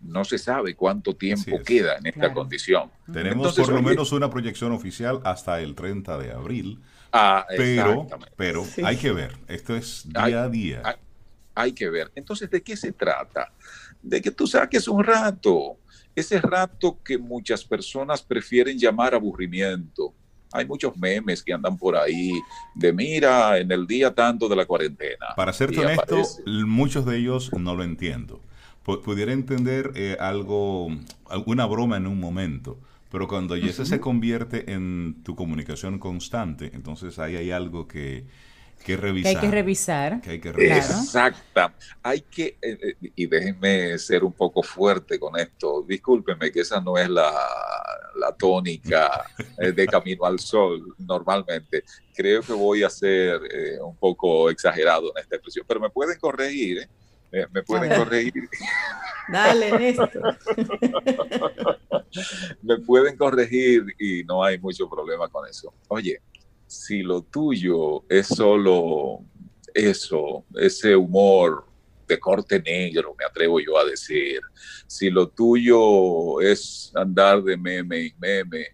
[0.00, 2.90] No se sabe cuánto tiempo queda en esta condición.
[3.12, 6.80] Tenemos por lo menos una proyección oficial hasta el 30 de abril
[7.12, 10.82] Ah, pero, pero hay que ver, esto es día a día.
[11.54, 12.10] Hay, que ver.
[12.14, 13.52] Entonces, ¿de qué se trata?
[14.00, 15.76] De que tú saques un rato,
[16.14, 20.14] ese rato que muchas personas prefieren llamar aburrimiento.
[20.52, 22.32] Hay muchos memes que andan por ahí
[22.74, 25.26] de mira en el día tanto de la cuarentena.
[25.36, 28.40] Para ser honesto, muchos de ellos no lo entiendo.
[28.82, 30.88] pudiera entender eh, algo,
[31.28, 32.78] alguna broma en un momento,
[33.10, 38.26] pero cuando ya se convierte en tu comunicación constante, entonces ahí hay algo que
[38.84, 39.32] que revisar.
[39.32, 40.20] Que hay que revisar.
[40.20, 40.78] Que hay que revisar.
[40.78, 41.74] Exacta.
[42.02, 45.84] Hay que, eh, eh, y déjenme ser un poco fuerte con esto.
[45.86, 47.32] Discúlpenme que esa no es la,
[48.16, 49.26] la tónica
[49.58, 51.84] eh, de Camino al Sol normalmente.
[52.14, 53.40] Creo que voy a ser
[53.82, 56.88] un poco exagerado en esta expresión, pero me pueden corregir,
[57.30, 58.48] me pueden corregir.
[59.32, 60.10] Dale, Néstor.
[62.62, 65.72] me pueden corregir y no hay mucho problema con eso.
[65.88, 66.20] Oye,
[66.66, 69.20] si lo tuyo es solo
[69.72, 71.66] eso, ese humor
[72.08, 74.40] de corte negro, me atrevo yo a decir,
[74.86, 78.66] si lo tuyo es andar de meme y meme,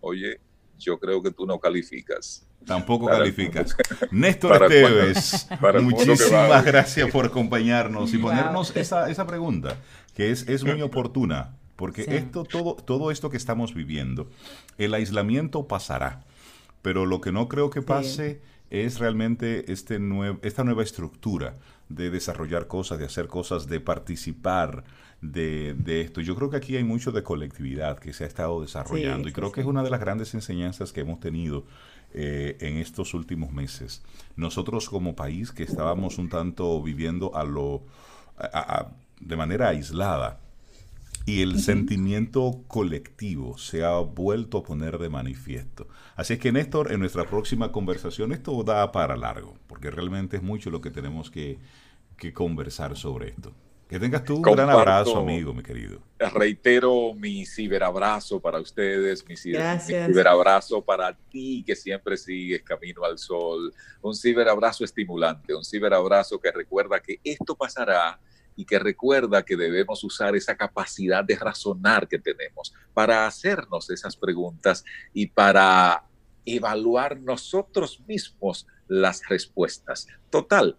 [0.00, 0.38] oye,
[0.78, 2.43] yo creo que tú no calificas.
[2.66, 3.76] Tampoco calificas.
[4.10, 5.48] Néstor Esteves,
[5.82, 9.76] muchísimas gracias por acompañarnos y ponernos esa, esa pregunta,
[10.14, 14.30] que es, es muy oportuna, porque esto, todo, todo esto que estamos viviendo,
[14.78, 16.24] el aislamiento pasará
[16.84, 19.98] pero lo que no creo que pase es realmente este
[20.42, 21.56] esta nueva estructura
[21.88, 24.84] de desarrollar cosas, de hacer cosas, de participar
[25.22, 26.20] de, esto.
[26.20, 29.50] Yo creo que aquí hay mucho de colectividad que se ha estado desarrollando y creo
[29.50, 31.64] que es una de las grandes enseñanzas que hemos tenido
[32.14, 34.02] eh, en estos últimos meses.
[34.36, 37.82] Nosotros como país que estábamos un tanto viviendo a lo,
[39.20, 40.40] de manera aislada,
[41.26, 45.88] y el sentimiento colectivo se ha vuelto a poner de manifiesto.
[46.16, 50.42] Así es que Néstor, en nuestra próxima conversación, esto da para largo, porque realmente es
[50.42, 51.58] mucho lo que tenemos que,
[52.32, 53.52] conversar sobre esto.
[53.88, 56.00] Que tengas tú un gran abrazo, amigo, mi querido.
[56.18, 63.72] Reitero mi ciberabrazo para ustedes, mi, ciberabrazo para ti que siempre sigues camino al sol.
[64.00, 68.18] Un ciberabrazo estimulante, un ciberabrazo que recuerda que esto pasará
[68.56, 74.16] y que recuerda que debemos usar esa capacidad de razonar que tenemos para hacernos esas
[74.16, 76.04] preguntas y para
[76.46, 80.06] evaluar nosotros mismos las respuestas.
[80.30, 80.76] Total,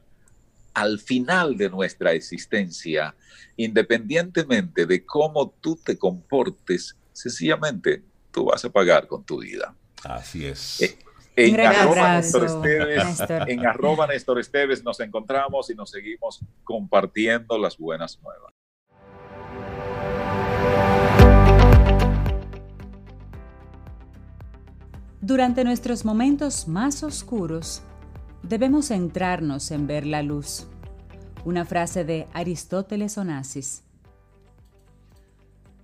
[0.75, 3.15] al final de nuestra existencia,
[3.55, 9.73] independientemente de cómo tú te comportes, sencillamente tú vas a pagar con tu vida.
[10.03, 10.81] Así es.
[10.81, 10.97] Eh,
[11.37, 17.77] en arroba, Néstor Esteves, en arroba Néstor Esteves nos encontramos y nos seguimos compartiendo las
[17.77, 18.53] buenas nuevas.
[25.21, 27.81] Durante nuestros momentos más oscuros,
[28.47, 30.67] debemos centrarnos en ver la luz.
[31.43, 33.83] Una frase de Aristóteles Onassis.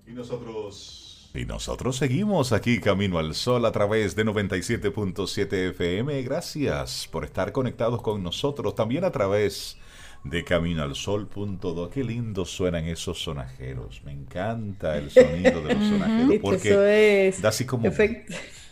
[0.07, 6.21] Y nosotros y nosotros seguimos aquí Camino al Sol a través de 97.7 FM.
[6.23, 9.77] Gracias por estar conectados con nosotros también a través
[10.25, 11.89] de caminoalsol.do.
[11.89, 14.01] Qué lindo suenan esos sonajeros.
[14.03, 18.25] Me encanta el sonido de los sonajeros porque da así como, eh,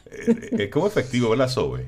[0.06, 1.88] eh, como efectivo, ¿verdad, Sobe?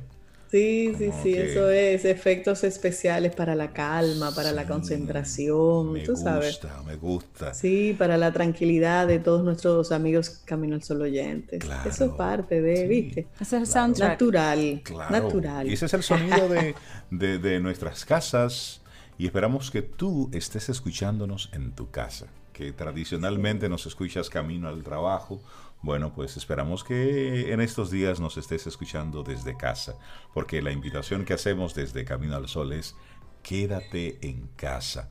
[0.52, 6.62] Sí, sí, sí, eso es efectos especiales para la calma, para la concentración, tú sabes.
[6.62, 7.54] Me gusta, me gusta.
[7.54, 11.64] Sí, para la tranquilidad de todos nuestros amigos Camino al Sol oyentes.
[11.86, 13.28] eso es parte de, ¿viste?
[13.40, 14.12] es el soundtrack.
[14.12, 15.70] Natural, natural.
[15.70, 18.82] Y ese es el sonido de, de nuestras casas
[19.18, 24.84] y esperamos que tú estés escuchándonos en tu casa, que tradicionalmente nos escuchas camino al
[24.84, 25.42] trabajo
[25.82, 29.96] bueno, pues esperamos que en estos días nos estés escuchando desde casa,
[30.32, 32.96] porque la invitación que hacemos desde Camino al Sol es
[33.42, 35.10] quédate en casa.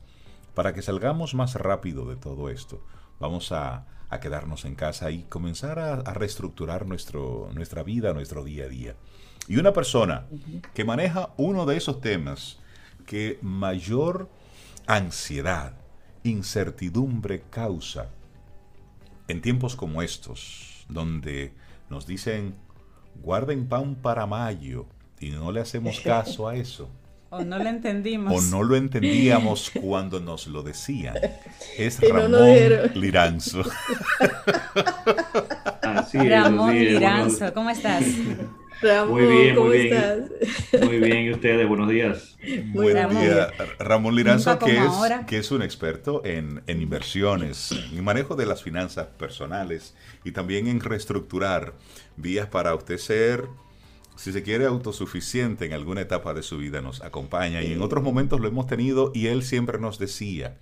[0.53, 2.85] Para que salgamos más rápido de todo esto,
[3.19, 3.85] vamos a,
[4.21, 8.95] quedarnos en casa y comenzar a, reestructurar nuestro, nuestra vida, nuestro día a día.
[9.47, 10.27] Y una persona
[10.73, 12.59] que maneja uno de esos temas
[13.05, 14.29] que mayor
[14.87, 15.73] ansiedad,
[16.23, 18.09] incertidumbre causa
[19.31, 21.53] en tiempos como estos, donde
[21.89, 22.55] nos dicen,
[23.21, 24.85] guarden pan para mayo,
[25.19, 26.89] y no le hacemos caso a eso.
[27.29, 28.33] O no lo entendimos.
[28.33, 31.15] O no lo entendíamos cuando nos lo decían.
[31.77, 32.43] Es Ramón
[32.93, 33.63] Liranzo.
[36.13, 38.03] Ramón Liranzo, ¿cómo estás?
[39.07, 40.31] Muy bien, muy bien.
[40.81, 41.67] Muy bien, ¿y ustedes?
[41.67, 42.37] Buenos días.
[42.67, 43.49] Buenos días.
[43.79, 44.91] Ramón Liranzo, que es,
[45.27, 50.67] que es un experto en, en inversiones, en manejo de las finanzas personales y también
[50.67, 51.73] en reestructurar
[52.17, 53.47] vías para usted ser
[54.15, 58.03] si se quiere autosuficiente en alguna etapa de su vida, nos acompaña y en otros
[58.03, 60.57] momentos lo hemos tenido y él siempre nos decía,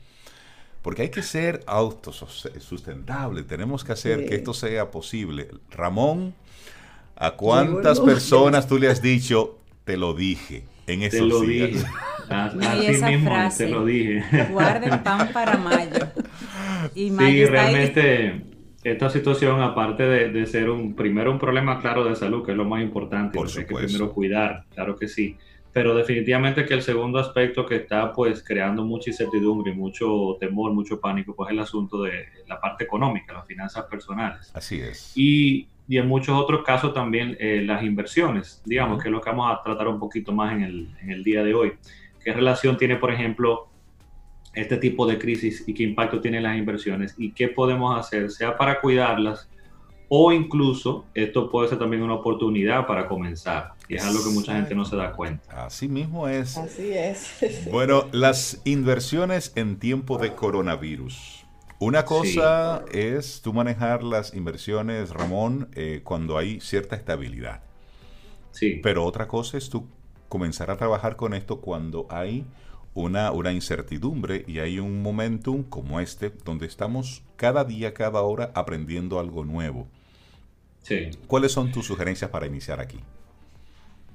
[0.81, 5.49] porque hay que ser autosustentable, tenemos que hacer que esto sea posible.
[5.71, 6.35] Ramón
[7.19, 11.71] ¿A cuántas personas tú le has dicho, te lo dije en esos te lo días?
[11.71, 11.85] Dije.
[12.29, 14.23] Así mismo, te lo dije.
[14.49, 16.07] Guarden pan para mayo.
[16.95, 18.45] Y sí, realmente
[18.83, 22.65] esta situación, aparte de, ser un primero un problema claro de salud, que es lo
[22.65, 25.35] más importante, Por hay que primero cuidar, claro que sí,
[25.73, 30.71] pero definitivamente que el segundo aspecto que está pues creando mucha incertidumbre y mucho temor,
[30.71, 34.51] mucho pánico, pues es el asunto de la parte económica, las finanzas personales.
[34.53, 35.11] Así es.
[35.15, 39.31] Y, y en muchos otros casos también eh, las inversiones, digamos, que es lo que
[39.31, 41.73] vamos a tratar un poquito más en el, en el día de hoy.
[42.23, 43.69] ¿Qué relación tiene, por ejemplo,
[44.53, 48.55] este tipo de crisis y qué impacto tienen las inversiones y qué podemos hacer, sea
[48.55, 49.49] para cuidarlas
[50.09, 53.73] o incluso esto puede ser también una oportunidad para comenzar.
[53.87, 55.65] Y es algo que mucha gente no se da cuenta.
[55.65, 56.55] Así mismo es.
[56.55, 57.67] Así es.
[57.71, 61.38] Bueno, las inversiones en tiempo de coronavirus.
[61.79, 67.63] Una cosa es tú manejar las inversiones, Ramón, eh, cuando hay cierta estabilidad.
[68.51, 68.81] Sí.
[68.83, 69.87] Pero otra cosa es tú
[70.27, 72.45] comenzar a trabajar con esto cuando hay
[72.93, 78.51] una, una incertidumbre y hay un momentum como este donde estamos cada día, cada hora
[78.55, 79.87] aprendiendo algo nuevo.
[80.81, 81.11] Sí.
[81.27, 82.99] ¿Cuáles son tus sugerencias para iniciar aquí?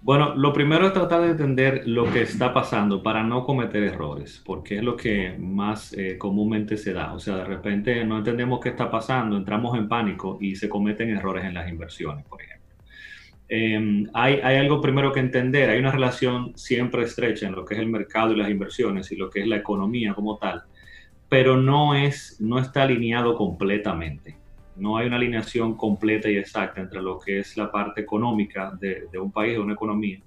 [0.05, 4.43] Bueno, lo primero es tratar de entender lo que está pasando para no cometer errores,
[4.45, 7.15] porque es lo que más eh, comúnmente se da.
[7.15, 11.09] O sea, de repente no entendemos qué está pasando, entramos en pánico y se cometen
[11.09, 12.69] errores en las inversiones, por ejemplo.
[13.49, 17.73] Em, hay, hay, algo primero que entender, hay una relación siempre estrecha en lo que
[17.73, 20.65] es el mercado y las inversiones y lo que es la economía como tal,
[21.31, 24.44] pero no, es, no está alineado completamente
[24.77, 29.09] no hay una alineación completa y exacta entre lo que es la parte económica de,
[29.18, 30.20] un país, de una economía,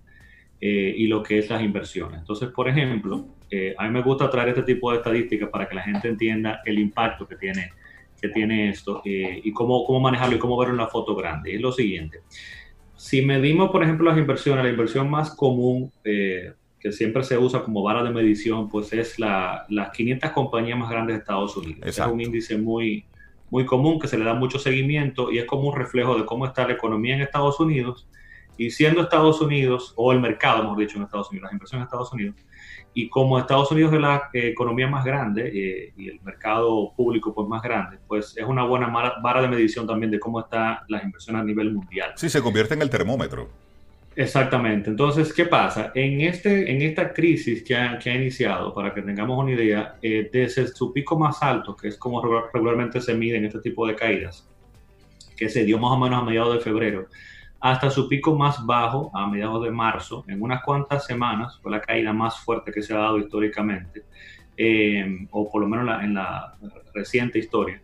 [0.60, 2.20] eh, y lo que es las inversiones.
[2.20, 5.76] Entonces, por ejemplo, eh, a mí me gusta traer este tipo de estadísticas para que
[5.76, 7.72] la gente entienda el impacto que tiene,
[8.22, 11.54] que tiene esto eh, y cómo, cómo manejarlo y cómo verlo en la foto grande.
[11.54, 12.22] Es lo siguiente.
[12.96, 17.84] Si medimos, por ejemplo, las inversiones, la inversión más común que siempre se usa como
[17.84, 21.82] vara de medición, pues es la, las 500 compañías más grandes de Estados Unidos.
[21.86, 23.06] Es un índice muy,
[23.50, 26.46] muy común que se le da mucho seguimiento y es como un reflejo de cómo
[26.46, 28.08] está la economía en Estados Unidos
[28.58, 31.86] y siendo Estados Unidos, o el mercado, hemos dicho, en Estados Unidos, las inversiones en
[31.86, 32.36] Estados Unidos,
[32.94, 37.34] y como Estados Unidos es la eh, economía más grande eh, y el mercado público
[37.34, 38.88] pues más grande, pues es una buena
[39.22, 42.14] vara de medición también de cómo están las inversiones a nivel mundial.
[42.16, 43.67] Sí, se convierte en el termómetro.
[44.18, 44.90] Exactamente.
[44.90, 45.92] Entonces, ¿qué pasa?
[45.94, 50.66] En, este, en esta crisis que ha, iniciado, para que tengamos una idea, eh, desde
[50.70, 52.20] su pico más alto, que es como
[52.52, 54.50] regularmente se mide en este tipo de caídas,
[55.36, 57.06] que se dio más o menos a mediados de febrero,
[57.60, 61.82] hasta su pico más bajo a mediados de marzo, en unas cuantas semanas, fue la
[61.82, 64.06] caída más fuerte que se ha dado históricamente,
[64.58, 66.56] eh, o por lo menos en la
[66.92, 67.84] reciente historia,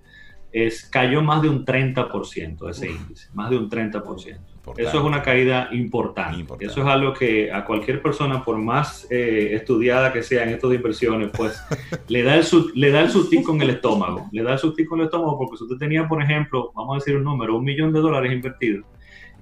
[0.53, 4.37] es, cayó más de un 30% de ese índice, más de un 30%.
[4.77, 6.65] Eso es una caída importante.
[6.65, 10.69] Eso es algo que a cualquier persona, por más eh, estudiada que sea en esto
[10.69, 11.61] de inversiones, pues
[12.07, 12.45] le da el
[12.75, 14.29] le da el sustico en el estómago.
[14.31, 16.99] Le da el sustico en el estómago porque si usted tenía, por ejemplo, vamos a
[16.99, 18.85] decir un número, un millón de dólares invertidos,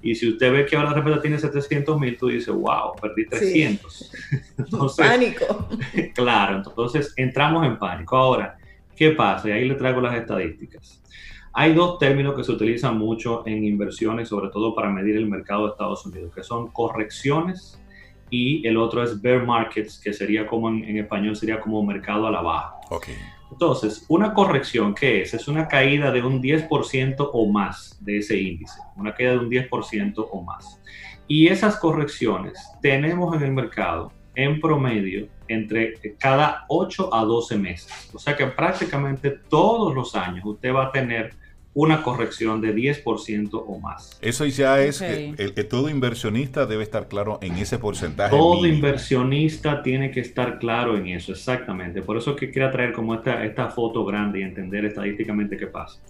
[0.01, 3.27] y si usted ve que ahora de repente tiene 700 mil, tú dices, wow, perdí
[3.27, 4.11] 300.
[4.57, 5.69] entonces, pánico.
[6.15, 8.17] claro, entonces entramos en pánico.
[8.17, 8.57] Ahora,
[8.95, 9.49] ¿qué pasa?
[9.49, 11.00] Y ahí le traigo las estadísticas.
[11.53, 15.65] Hay dos términos que se utilizan mucho en inversiones, sobre todo para medir el mercado
[15.65, 17.81] de Estados Unidos, que son correcciones
[18.29, 22.31] y el otro es bear markets, que sería como en, español sería como mercado a
[22.31, 22.75] la baja.
[22.89, 23.15] Okay.
[23.51, 25.33] Entonces, una corrección, ¿qué es?
[25.33, 29.49] Es una caída de un 10% o más de ese índice, una caída de un
[29.49, 30.81] 10% o más.
[31.27, 38.09] Y esas correcciones tenemos en el mercado en promedio entre cada 8 a 12 meses.
[38.13, 41.40] O sea que prácticamente todos los años usted va a tener
[41.73, 44.19] una corrección de 10% o más.
[44.21, 48.35] Eso ya es que, todo inversionista debe estar claro en ese porcentaje.
[48.35, 52.01] Todo inversionista tiene que estar claro en eso, exactamente.
[52.01, 56.01] Por eso que quiero traer como esta, esta foto grande y entender estadísticamente qué pasa.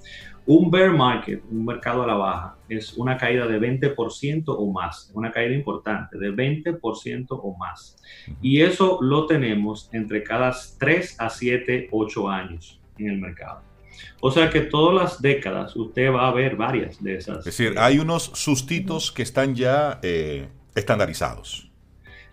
[0.48, 5.12] Un bear market, un mercado a la baja, es una caída de 20% o más,
[5.14, 7.96] una caída importante, de 20% o más.
[8.42, 13.71] Y eso lo tenemos entre cada 3 a 7, 8 años en el mercado.
[14.20, 17.40] O sea que todas las décadas usted va a ver varias de esas.
[17.40, 21.72] Es decir, hay unos sustitos que están ya eh, estandarizados.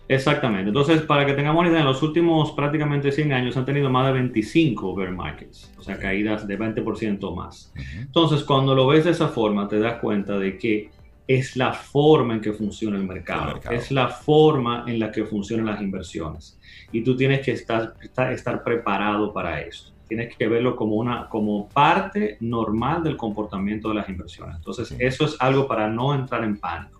[0.08, 0.68] Exactamente.
[0.68, 4.06] Entonces, para que tengamos una idea, en los últimos prácticamente 100 años han tenido más
[4.06, 7.72] de 25 bear markets, o sea, caídas de 20% más.
[7.98, 10.90] Entonces, cuando lo ves de esa forma, te das cuenta de que
[11.26, 15.66] es la forma en que funciona el mercado, es la forma en la que funcionan
[15.66, 16.58] las inversiones.
[16.90, 21.68] Y tú tienes que estar, estar, preparado para eso tienes que verlo como una como
[21.68, 24.56] parte normal del comportamiento de las inversiones.
[24.56, 26.98] Entonces, eso es algo para no entrar en pánico.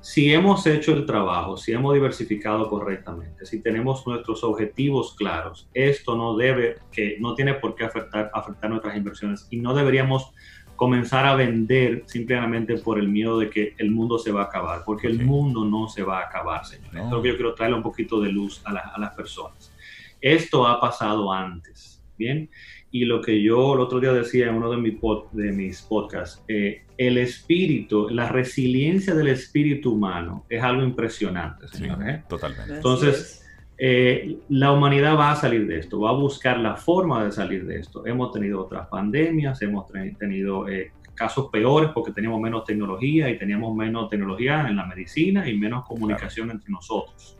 [0.00, 6.14] Si hemos hecho el trabajo, si hemos diversificado correctamente, si tenemos nuestros objetivos claros, esto
[6.14, 10.30] no debe que no tiene por qué afectar afectar nuestras inversiones y no deberíamos
[10.76, 14.82] comenzar a vender simplemente por el miedo de que el mundo se va a acabar,
[14.84, 16.94] porque el mundo no se va a acabar, señores.
[16.94, 19.72] Esto es lo que yo quiero traerle un poquito de luz a, a las personas.
[20.20, 22.50] Esto ha pasado antes, ¿bien?
[22.90, 24.94] Y lo que yo el otro día decía en uno de mis,
[25.32, 32.16] de mis podcasts, eh, el espíritu, la resiliencia del espíritu humano es algo impresionante, señores.
[32.16, 32.22] ¿eh?
[32.28, 32.74] Totalmente.
[32.74, 33.44] Entonces,
[33.76, 37.66] eh, la humanidad va a salir de esto, va a buscar la forma de salir
[37.66, 38.06] de esto.
[38.06, 39.86] Hemos tenido otras pandemias, hemos
[40.18, 40.66] tenido
[41.14, 45.84] casos peores porque teníamos menos tecnología y teníamos menos tecnología en la medicina y menos
[45.86, 47.36] comunicación entre nosotros.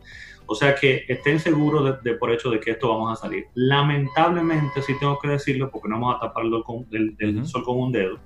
[0.47, 3.45] O sea que estén seguros de, por hecho de que esto vamos a salir.
[3.53, 7.91] Lamentablemente, sí tengo que decirlo, porque no vamos a taparlo con, del, sol con un
[7.91, 8.19] dedo,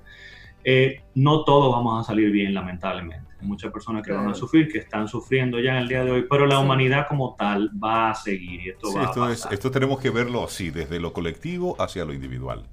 [0.64, 3.30] eh, no todos vamos a salir bien, lamentablemente.
[3.40, 6.10] Hay muchas personas que van a sufrir, que están sufriendo ya en el día de
[6.10, 9.52] hoy, pero la humanidad como tal va a seguir y esto va a pasar.
[9.52, 12.64] esto tenemos que verlo así, desde lo colectivo hacia lo individual.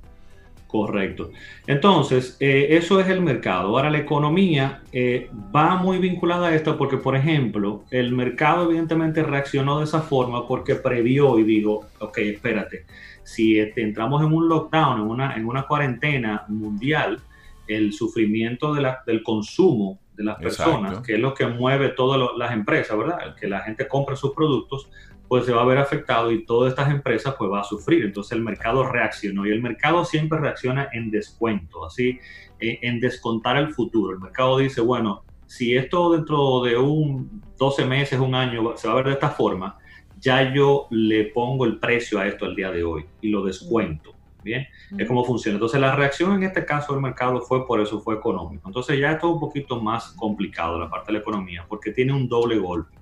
[0.68, 1.32] Correcto.
[1.66, 3.70] Entonces, eh, eso es el mercado.
[3.70, 9.24] Ahora, la economía eh, va muy vinculada a esto porque, por ejemplo, el mercado evidentemente
[9.24, 12.86] reaccionó de esa forma porque previó y digo, ok, espérate,
[13.24, 17.22] si este, entramos en un lockdown, en una, en una cuarentena mundial,
[17.68, 22.20] el sufrimiento de la, del consumo de las personas, que es lo que mueve todas
[22.38, 23.20] las empresas, ¿verdad?
[23.26, 24.90] El que la gente compre sus productos,
[25.28, 28.06] pues se va a ver afectado y todas estas empresas pues va a sufrir.
[28.06, 32.20] Entonces el mercado reaccionó y el mercado siempre reacciona en descuento, así,
[32.60, 34.14] eh, en descontar el futuro.
[34.14, 38.94] El mercado dice, bueno, si esto dentro de un 12 meses, un año, se va
[38.94, 39.78] a ver de esta forma,
[40.20, 44.14] ya yo le pongo el precio a esto al día de hoy y lo descuento.
[44.44, 44.66] Bien,
[44.98, 45.56] es como funciona.
[45.56, 48.70] Entonces la reacción en este caso del mercado fue por eso, fue económico.
[48.70, 52.14] Entonces ya esto es un poquito más complicado la parte de la economía porque tiene
[52.14, 52.98] un doble golpe.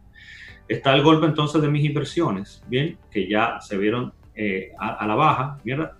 [0.67, 5.15] Está el golpe entonces de mis inversiones, bien, que ya se vieron eh, a, la
[5.15, 5.93] baja, ¿verdad?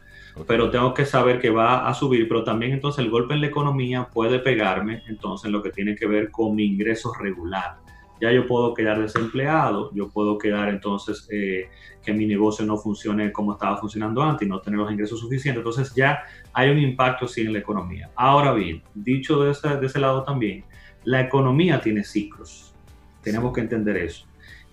[0.48, 3.48] Pero tengo que saber que va a subir, pero también entonces el golpe en la
[3.48, 7.78] economía puede pegarme entonces en lo que tiene que ver con mi ingreso regular.
[8.20, 11.70] Ya yo puedo quedar desempleado, yo puedo quedar entonces eh,
[12.04, 15.60] que mi negocio no funcione como estaba funcionando antes y no tener los ingresos suficientes.
[15.60, 18.10] Entonces ya hay un impacto sí en la economía.
[18.16, 20.66] Ahora bien, dicho de ese, de ese lado también,
[21.04, 22.74] la economía tiene ciclos.
[23.22, 24.26] Tenemos que entender eso.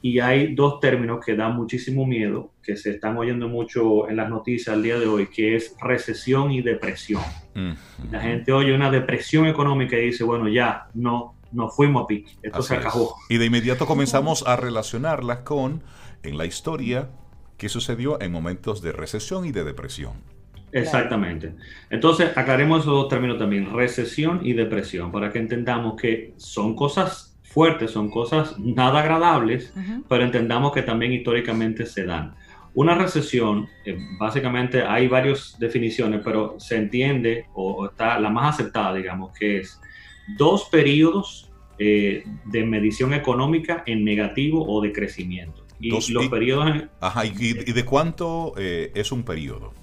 [0.03, 4.29] Y hay dos términos que dan muchísimo miedo, que se están oyendo mucho en las
[4.29, 7.23] noticias al día de hoy, que es recesión y depresión.
[8.11, 12.33] La gente oye una depresión económica y dice, bueno, ya, no, no fuimos a pique,
[12.43, 13.15] esto se acabó.
[13.29, 15.83] Y de inmediato comenzamos a relacionarlas con,
[16.25, 17.09] en la historia,
[17.57, 20.15] qué sucedió en momentos de recesión y de depresión.
[20.73, 21.55] Exactamente.
[21.91, 27.32] Entonces, aclaremos esos dos términos también, recesión y depresión, para que entendamos que son cosas
[27.53, 29.73] fuertes, son cosas nada agradables,
[30.09, 32.35] pero entendamos que también históricamente se dan.
[32.75, 38.95] Una recesión, eh, básicamente hay varias definiciones, pero se entiende, o, está la más aceptada,
[38.95, 39.79] digamos, que es
[40.39, 45.67] dos periodos eh, de medición económica en negativo o de crecimiento.
[45.81, 46.85] Y los periodos...
[47.01, 49.75] ajá, y, de cuánto eh, es un periodo?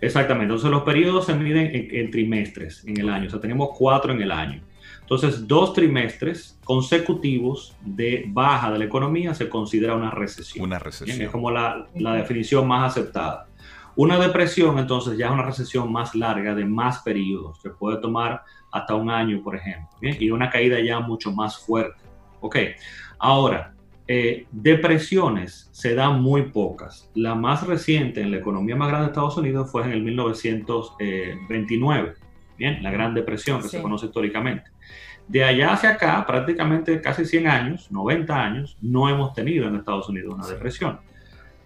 [0.00, 3.70] Exactamente, entonces los periodos se miden en, en, trimestres en el año, o sea, tenemos
[3.76, 4.62] cuatro en el año.
[5.08, 10.62] Entonces, dos trimestres consecutivos de baja de la economía se considera una recesión.
[10.62, 11.22] Una recesión.
[11.22, 13.46] Es como la, definición más aceptada.
[13.96, 18.42] Una depresión, entonces, ya es una recesión más larga, de más periodos, que puede tomar
[18.70, 22.02] hasta un año, por ejemplo, y una caída ya mucho más fuerte.
[22.40, 22.58] Ok,
[23.18, 23.72] ahora,
[24.06, 27.10] eh, depresiones se dan muy pocas.
[27.14, 32.12] La más reciente en la economía más grande de Estados Unidos fue en el 1929,
[32.58, 34.70] bien, la Gran Depresión que se conoce históricamente.
[35.28, 40.08] De allá hacia acá, prácticamente casi 100 años, 90 años, no hemos tenido en Estados
[40.08, 41.00] Unidos una depresión.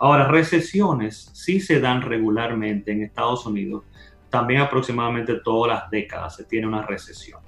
[0.01, 3.85] Ahora, recesiones sí se dan regularmente en Estados Unidos,
[4.31, 7.41] también aproximadamente todas las décadas se tiene una recesión.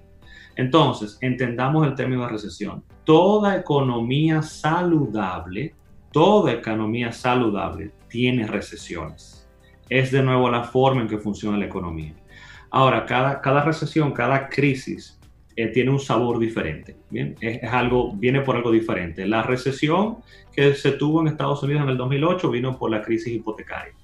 [0.55, 2.85] Entonces, entendamos el término de recesión.
[3.03, 5.75] Toda economía saludable,
[6.13, 9.49] toda economía saludable tiene recesiones.
[9.89, 12.15] Es de nuevo la forma en que funciona la economía.
[12.71, 15.19] Ahora, cada, cada recesión, cada crisis
[15.57, 16.97] eh, tiene un sabor diferente.
[17.11, 19.27] Bien, es, algo, viene por algo diferente.
[19.27, 20.19] La recesión
[20.53, 23.95] que se tuvo en Estados Unidos en el 2008 vino por la crisis hipotecaria.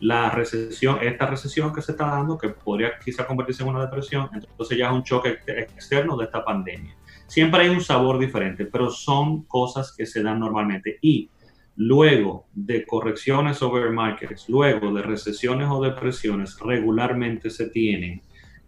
[0.00, 4.28] La recesión, esta recesión que se está dando, que podría quizá convertirse en una depresión,
[4.32, 6.96] entonces ya es un choque externo de esta pandemia.
[7.26, 10.98] Siempre hay un sabor diferente, pero son cosas que se dan normalmente.
[11.02, 11.30] Y
[11.76, 18.22] luego de correcciones over markets, luego de recesiones o depresiones, regularmente se tienen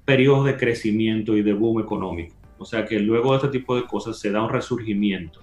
[0.05, 2.35] periodos de crecimiento y de boom económico.
[2.59, 5.41] O sea que luego de este tipo de cosas se da un resurgimiento.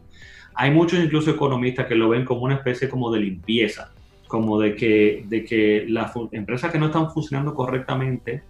[0.56, 3.94] Hay muchos incluso economistas que lo ven como una especie como de limpieza,
[4.28, 8.44] como de que, de que las empresas que no están funcionando correctamente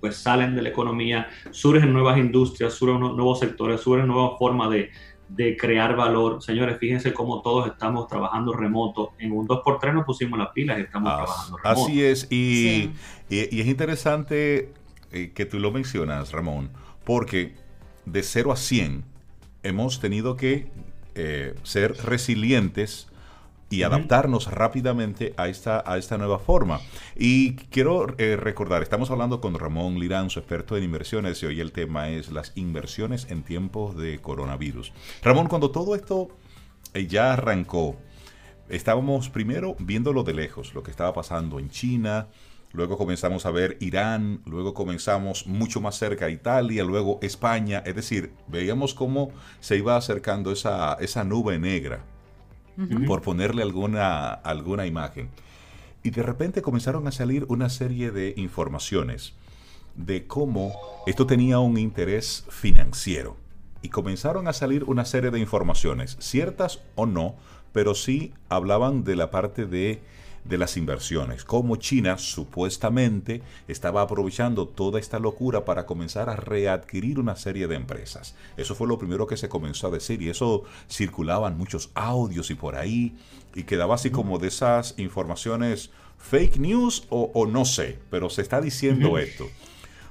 [0.00, 4.90] pues salen de la economía, surgen nuevas industrias, surgen nuevos sectores, surgen nuevas formas de,
[5.28, 6.42] de crear valor.
[6.42, 9.12] Señores, fíjense cómo todos estamos trabajando remoto.
[9.18, 11.82] En un 2x3 nos pusimos las pilas y estamos trabajando remoto.
[11.82, 12.90] Así es, y,
[13.28, 14.72] y, es interesante
[15.12, 16.70] eh, que tú lo mencionas, Ramón,
[17.04, 17.54] porque
[18.06, 19.04] de 0 a 100
[19.62, 20.70] hemos tenido que
[21.14, 23.10] eh, ser resilientes
[23.70, 26.80] y adaptarnos rápidamente a esta, a esta nueva forma.
[27.16, 31.70] Y quiero eh, recordar, estamos hablando con Ramón Liranzo, experto en inversiones, y hoy el
[31.70, 34.92] tema es las inversiones en tiempos de coronavirus.
[35.22, 36.28] Ramón, cuando todo esto
[36.94, 37.96] eh, ya arrancó,
[38.68, 42.26] estábamos primero viéndolo de lejos, lo que estaba pasando en China,
[42.72, 47.94] luego comenzamos a ver Irán, luego comenzamos mucho más cerca a Italia, luego España, es
[47.94, 52.04] decir, veíamos cómo se iba acercando esa, esa nube negra
[53.06, 55.28] por ponerle alguna, alguna imagen.
[56.02, 59.34] Y de repente comenzaron a salir una serie de informaciones
[59.96, 60.72] de cómo
[61.06, 63.36] esto tenía un interés financiero.
[63.82, 67.36] Y comenzaron a salir una serie de informaciones, ciertas o no,
[67.72, 70.02] pero sí hablaban de la parte de
[70.44, 77.18] de las inversiones, cómo China supuestamente estaba aprovechando toda esta locura para comenzar a readquirir
[77.18, 78.34] una serie de empresas.
[78.56, 82.54] Eso fue lo primero que se comenzó a decir y eso circulaban muchos audios y
[82.54, 83.16] por ahí
[83.54, 88.60] y quedaba así como de esas informaciones fake news o, no sé, pero se está
[88.60, 89.46] diciendo esto.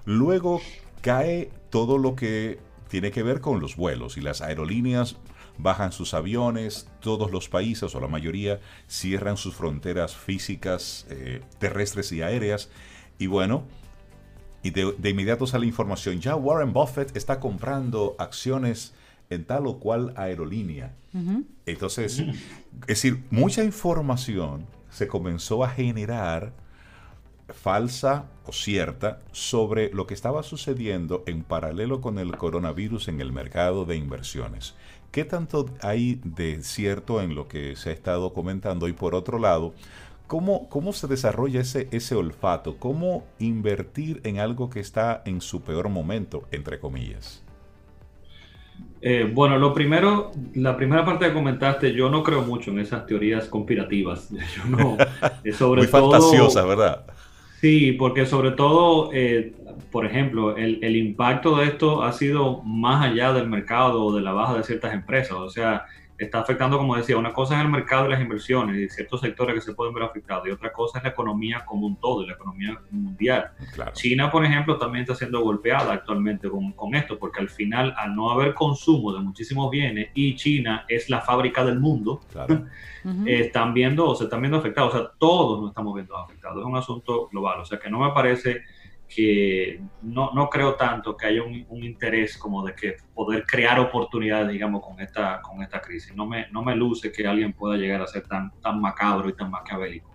[0.06, 0.62] Luego
[1.02, 2.60] cae todo lo que
[2.90, 5.16] tiene que ver con los vuelos y las aerolíneas
[5.60, 12.12] bajan sus aviones, todos los países o la mayoría cierran sus fronteras físicas, eh, terrestres
[12.12, 12.70] y aéreas.
[13.20, 13.66] Y bueno,
[14.64, 18.94] y de, inmediato sale información, ya Warren Buffett está comprando acciones
[19.30, 20.96] en tal o cual aerolínea.
[21.66, 26.54] Entonces, es decir, mucha información se comenzó a generar
[27.54, 33.32] falsa o cierta sobre lo que estaba sucediendo en paralelo con el coronavirus en el
[33.32, 34.76] mercado de inversiones.
[35.12, 38.88] ¿Qué tanto hay de cierto en lo que se ha estado comentando?
[38.88, 39.74] Y por otro lado,
[40.28, 42.78] ¿cómo, cómo se desarrolla ese, ese olfato?
[42.78, 47.44] ¿Cómo invertir en algo que está en su peor momento, entre comillas?
[49.02, 53.06] Eh, bueno, lo primero, la primera parte que comentaste, yo no creo mucho en esas
[53.06, 54.30] teorías conspirativas.
[54.56, 54.98] Yo no,
[55.54, 57.06] sobre Muy fantasiosa, ¿verdad?
[57.62, 59.54] Sí, porque sobre todo, eh,
[59.92, 64.22] por ejemplo, el, el, impacto de esto ha sido más allá del mercado o de
[64.22, 65.34] la baja de ciertas empresas.
[65.34, 65.86] O sea,
[66.20, 69.56] está afectando, como decía, una cosa es el mercado de las inversiones y ciertos sectores
[69.56, 72.34] que se pueden ver afectados y otra cosa es la economía como un todo, la
[72.34, 73.52] economía mundial.
[73.94, 78.16] China, por ejemplo, también está siendo golpeada actualmente con, con, esto, porque al final, al
[78.16, 82.22] no haber consumo de muchísimos bienes y China es la fábrica del mundo,
[83.26, 84.94] eh, están viendo o se están viendo afectados.
[84.94, 86.60] O sea, todos nos estamos viendo afectados.
[86.60, 87.62] Es un asunto global.
[87.62, 88.64] O sea, que no me parece
[89.10, 93.80] que no, no creo tanto que haya un, un, interés como de que poder crear
[93.80, 96.16] oportunidades, digamos, con esta, con esta crisis.
[96.16, 99.34] No me, no me luce que alguien pueda llegar a ser tan, tan macabro y
[99.34, 100.14] tan maquiavélico,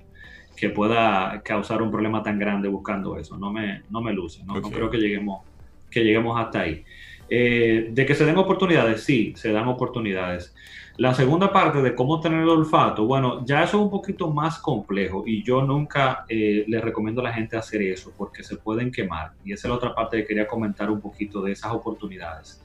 [0.56, 3.36] que pueda causar un problema tan grande buscando eso.
[3.36, 5.44] No me, no me luce, no, no creo que lleguemos,
[5.90, 6.84] que lleguemos hasta ahí.
[7.28, 10.54] Eh, de que se den oportunidades, sí, se dan oportunidades.
[10.96, 14.60] La segunda parte de cómo tener el olfato, bueno, ya eso es un poquito más
[14.60, 18.92] complejo y yo nunca eh, le recomiendo a la gente hacer eso porque se pueden
[18.92, 19.32] quemar.
[19.44, 22.62] Y esa es la otra parte que quería comentar un poquito de esas oportunidades.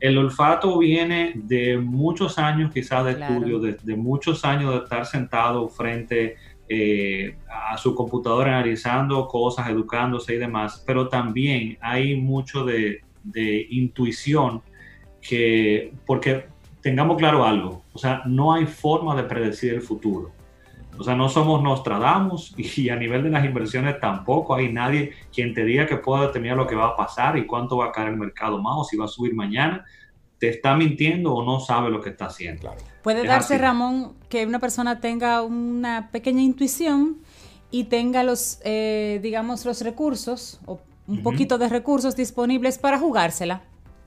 [0.00, 5.68] El olfato viene de muchos años quizás de estudio, de, muchos años de estar sentado
[5.68, 6.36] frente
[6.68, 13.66] eh, a su computadora analizando cosas, educándose y demás, pero también hay mucho de, de
[13.70, 14.62] intuición
[15.20, 16.46] que, porque
[16.80, 20.32] tengamos claro algo, o sea, no hay forma de predecir el futuro.
[20.98, 25.54] O sea, no somos Nostradamus y a nivel de las inversiones tampoco hay nadie quien
[25.54, 28.08] te diga que pueda determinar lo que va a pasar y cuánto va a caer
[28.08, 29.84] el mercado más o si va a subir mañana.
[30.38, 32.74] Te está mintiendo o no sabe lo que está haciendo.
[33.02, 37.18] Puede darse, Ramón, que una persona tenga una pequeña intuición
[37.70, 43.62] y tenga los, eh, digamos, los recursos o un poquito de recursos disponibles para jugársela.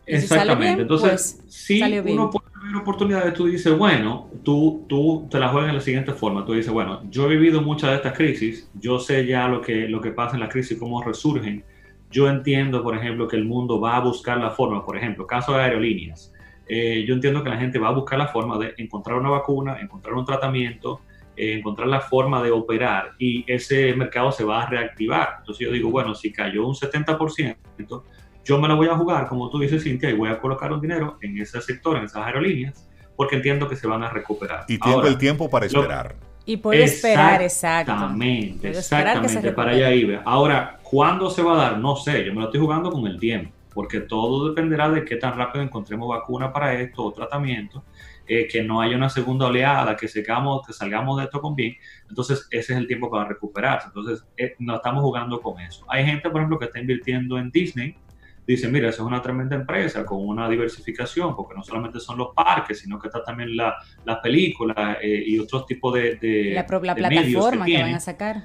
[0.06, 0.82] Exactamente.
[0.82, 5.70] Entonces, pues, si uno puede ver oportunidades, tú dices, bueno, tú, tú te la juegas
[5.70, 6.46] en la siguiente forma.
[6.46, 9.88] Tú dices, bueno, yo he vivido muchas de estas crisis, yo sé ya lo que,
[9.88, 11.64] lo que pasa en la crisis, cómo resurgen.
[12.12, 15.54] Yo entiendo, por ejemplo, que el mundo va a buscar la forma, por ejemplo, caso
[15.54, 16.32] de aerolíneas.
[16.68, 19.80] Eh, yo entiendo que la gente va a buscar la forma de encontrar una vacuna,
[19.82, 21.02] encontrar un tratamiento,
[21.36, 25.38] eh, encontrar la forma de operar y ese mercado se va a reactivar.
[25.40, 28.04] Entonces yo digo, bueno, si cayó un 70%,
[28.44, 30.82] yo me la voy a jugar, como tú dices, Cintia, y voy a colocar un
[30.82, 34.66] dinero en ese sector, en esas aerolíneas, porque entiendo que se van a recuperar.
[34.68, 36.16] Y tengo el tiempo para esperar.
[36.46, 37.92] y puede esperar, exacto.
[37.92, 40.22] Exactamente, exactamente, para allá iba.
[40.26, 41.80] Ahora, ¿Cuándo se va a dar?
[41.80, 45.16] No sé, yo me lo estoy jugando con el tiempo, porque todo dependerá de qué
[45.16, 47.84] tan rápido encontremos vacuna para esto o tratamiento,
[48.28, 51.78] eh, que no haya una segunda oleada, que, sigamos, que salgamos de esto con bien.
[52.08, 53.88] Entonces, ese es el tiempo para recuperarse.
[53.88, 55.84] Entonces, eh, no estamos jugando con eso.
[55.90, 57.98] Hay gente, por ejemplo, que está invirtiendo en Disney,
[58.46, 62.34] dice, mira, esa es una tremenda empresa con una diversificación, porque no solamente son los
[62.34, 63.74] parques, sino que está también las
[64.06, 68.44] la películas eh, y otros tipos de, de, la, plataforma que, van a sacar.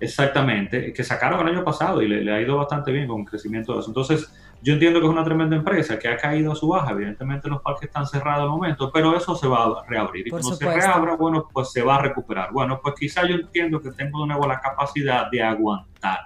[0.00, 3.74] Exactamente, que sacaron el año pasado y le, ha ido bastante bien con el crecimiento
[3.74, 3.88] de eso.
[3.88, 4.30] Entonces,
[4.60, 6.92] yo entiendo que es una tremenda empresa que ha caído a su baja.
[6.92, 10.26] Evidentemente, los parques están cerrados al momento, pero eso se va a reabrir.
[10.26, 12.52] Y cuando se reabra, bueno, pues se va a recuperar.
[12.52, 16.20] Bueno, pues quizá yo entiendo que tengo de nuevo la capacidad de aguantar,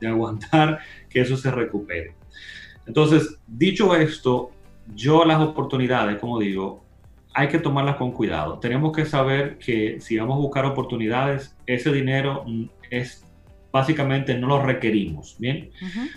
[0.00, 0.78] de aguantar
[1.08, 2.14] que eso se recupere.
[2.86, 4.50] Entonces, dicho esto,
[4.94, 6.84] yo las oportunidades, como digo,
[7.34, 8.58] hay que tomarlas con cuidado.
[8.58, 12.44] Tenemos que saber que si vamos a buscar oportunidades, ese dinero
[12.90, 13.24] es
[13.72, 15.70] básicamente no lo requerimos, ¿bien?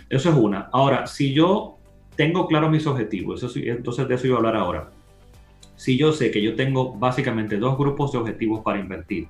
[0.10, 0.70] Eso es una.
[0.72, 1.78] Ahora, si yo
[2.16, 4.92] tengo claro mis objetivos, eso, entonces de eso iba a hablar ahora.
[5.76, 9.28] Si yo sé que yo tengo básicamente dos grupos de objetivos para invertir.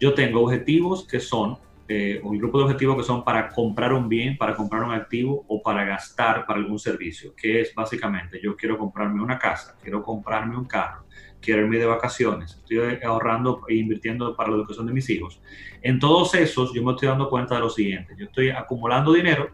[0.00, 1.56] Yo tengo objetivos que son
[1.94, 5.44] eh, un grupo de objetivos que son para comprar un bien, para comprar un activo
[5.46, 10.02] o para gastar para algún servicio, que es básicamente yo quiero comprarme una casa, quiero
[10.02, 11.04] comprarme un carro,
[11.38, 15.42] quiero irme de vacaciones, estoy ahorrando e invirtiendo para la educación de mis hijos.
[15.82, 19.50] En todos esos yo me estoy dando cuenta de lo siguiente, yo estoy acumulando dinero,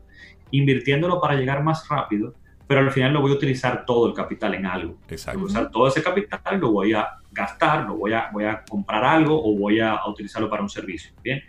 [0.53, 2.35] invirtiéndolo para llegar más rápido,
[2.69, 4.97] pero al final lo voy a utilizar todo el capital en algo.
[5.09, 5.41] Exacto.
[5.41, 8.63] Voy a usar todo ese capital lo voy a gastar, lo voy a, voy a
[8.63, 11.13] comprar algo o voy a utilizarlo para un servicio.
[11.21, 11.43] Bien.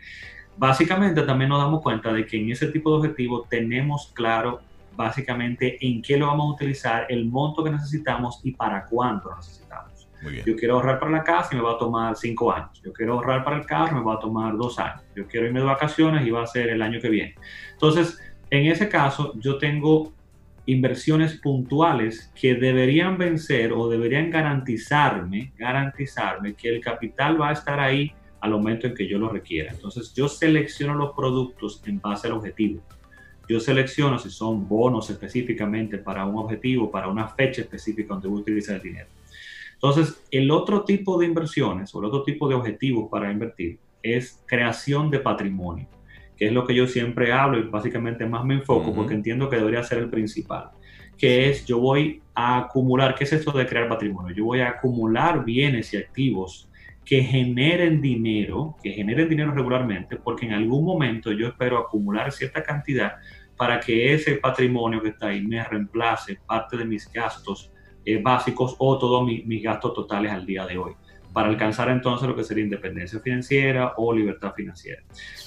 [0.60, 4.60] Básicamente también nos damos cuenta de que en ese tipo de objetivos tenemos claro
[4.93, 10.10] básicamente en qué lo vamos a utilizar, el monto que necesitamos y para cuánto necesitamos.
[10.45, 12.82] Yo quiero ahorrar para la casa y me va a tomar cinco años.
[12.84, 15.01] Yo quiero ahorrar para el carro y me va a tomar dos años.
[15.16, 17.36] Yo quiero irme de vacaciones y va a ser el año que viene.
[17.72, 20.12] Entonces, en ese caso, yo tengo
[20.66, 27.80] inversiones puntuales que deberían vencer o deberían garantizarme, garantizarme que el capital va a estar
[27.80, 28.12] ahí
[28.42, 29.72] al momento en que yo lo requiera.
[29.72, 32.82] Entonces yo selecciono los productos en base al objetivo.
[33.48, 38.40] Yo selecciono si son bonos específicamente para un objetivo, para una fecha específica donde voy
[38.40, 39.08] a utilizar el dinero.
[39.74, 44.44] Entonces, el otro tipo de inversiones o el otro tipo de objetivos para invertir es
[44.46, 45.88] creación de patrimonio,
[46.38, 49.56] que es lo que yo siempre hablo y básicamente más me enfoco porque entiendo que
[49.56, 50.72] debería ser el principal,
[51.18, 54.36] que es yo voy a acumular, ¿qué es esto de crear patrimonio?
[54.36, 56.68] Yo voy a acumular bienes y activos
[57.10, 62.62] que generen dinero, que generen dinero regularmente, porque en algún momento yo espero acumular cierta
[62.62, 63.14] cantidad
[63.57, 67.72] para que ese patrimonio que está ahí me reemplace parte de mis gastos
[68.05, 70.93] eh, básicos o todos mis gastos totales al día de hoy,
[71.34, 75.01] para alcanzar entonces lo que sería independencia financiera o libertad financiera.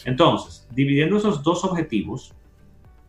[0.04, 2.34] Entonces, dividiendo esos dos objetivos,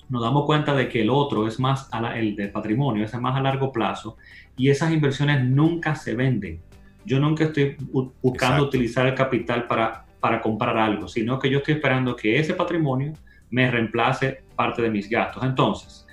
[0.10, 3.36] nos damos cuenta de que el otro es más, a el de patrimonio, es más
[3.36, 4.16] a largo plazo
[4.56, 6.62] y esas inversiones nunca se venden
[7.06, 7.78] yo nunca estoy
[8.22, 12.54] buscando utilizar el capital para, para comprar algo, sino que yo estoy esperando que ese
[12.54, 13.14] patrimonio
[13.50, 15.44] me reemplace parte de mis gastos.
[15.44, 16.08] Entonces,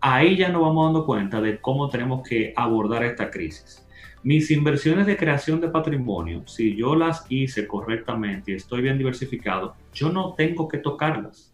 [0.00, 3.86] ahí ya nos vamos dando cuenta de cómo tenemos que abordar esta crisis.
[4.22, 9.74] Mis inversiones de creación de patrimonio, si yo las hice correctamente y estoy bien diversificado,
[9.92, 11.52] yo no tengo que tocarlas.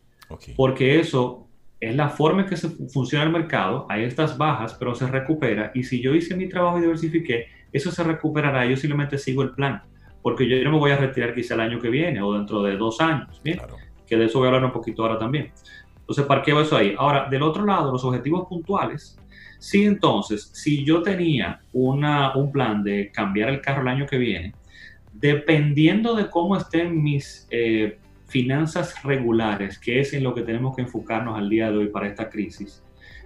[0.56, 1.46] Porque eso
[1.80, 3.86] es la forma en que se funciona el mercado.
[3.88, 5.70] Hay estas bajas, pero se recupera.
[5.74, 8.66] Y si yo hice mi trabajo y diversifiqué, eso se recuperará.
[8.66, 9.82] Yo simplemente sigo el plan,
[10.22, 12.76] porque yo no me voy a retirar quizá el año que viene o dentro de
[12.76, 13.60] dos años, ¿bien?
[14.06, 15.52] Que de eso voy a hablar un poquito ahora también.
[16.00, 16.94] Entonces, parqueo eso ahí.
[16.96, 19.18] Ahora, del otro lado, los objetivos puntuales.
[19.58, 24.16] Sí, entonces, si yo tenía una, un plan de cambiar el carro el año que
[24.16, 24.54] viene,
[25.12, 30.82] dependiendo de cómo estén mis eh, finanzas regulares, que es en lo que tenemos que
[30.82, 32.82] enfocarnos al día de hoy para esta crisis,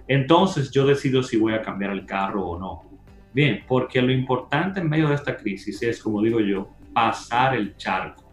[0.07, 2.92] entonces yo decido si voy a cambiar el carro o no.
[3.33, 7.75] Bien, porque lo importante en medio de esta crisis es, como digo yo, pasar el
[7.77, 8.23] charco.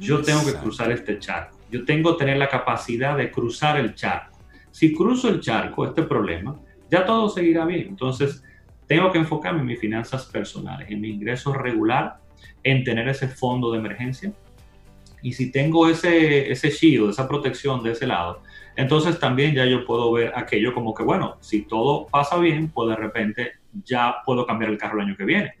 [0.00, 1.56] Yo tengo que cruzar este charco.
[1.70, 4.38] Yo tengo que tener la capacidad de cruzar el charco.
[4.70, 6.58] Si cruzo el charco, este problema,
[6.90, 7.88] ya todo seguirá bien.
[7.88, 8.42] Entonces,
[8.86, 12.18] tengo que enfocarme en mis finanzas personales, en mi ingreso regular,
[12.62, 14.32] en tener ese fondo de emergencia.
[15.22, 18.42] Y si tengo ese, ese shield, esa protección de ese lado,
[18.76, 22.90] entonces también ya yo puedo ver aquello como que, bueno, si todo pasa bien, pues
[22.90, 25.54] de repente ya puedo cambiar el carro el año que viene.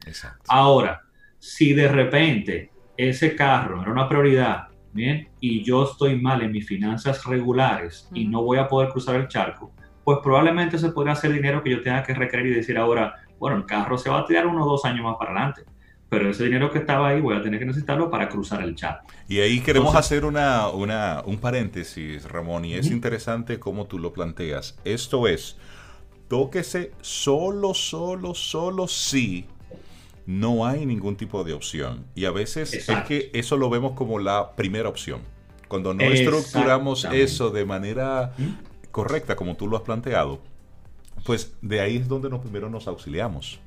[0.48, 1.02] Ahora,
[1.38, 6.66] si de repente ese carro era una prioridad, bien, y yo estoy mal en mis
[6.66, 11.32] finanzas regulares y no voy a poder cruzar el charco, pues probablemente se podría hacer
[11.32, 14.24] dinero que yo tenga que requerir y decir ahora, bueno, el carro se va a
[14.24, 15.64] tirar unos dos años más para adelante.
[16.08, 19.06] pero ese dinero que estaba ahí voy a tener que necesitarlo para cruzar el charco.
[19.28, 24.12] Y ahí queremos hacer una, una, un paréntesis, Ramón, y es interesante cómo tú lo
[24.12, 24.78] planteas.
[24.84, 25.58] Esto es,
[26.28, 29.46] tóquese solo, solo, solo si
[30.26, 32.04] no hay ningún tipo de opción.
[32.14, 35.20] Y a veces es que eso lo vemos como la primera opción.
[35.68, 38.34] Cuando no estructuramos eso de manera
[38.90, 40.40] correcta, como tú lo has planteado,
[41.24, 43.60] pues de ahí es donde nos, primero nos auxiliamos.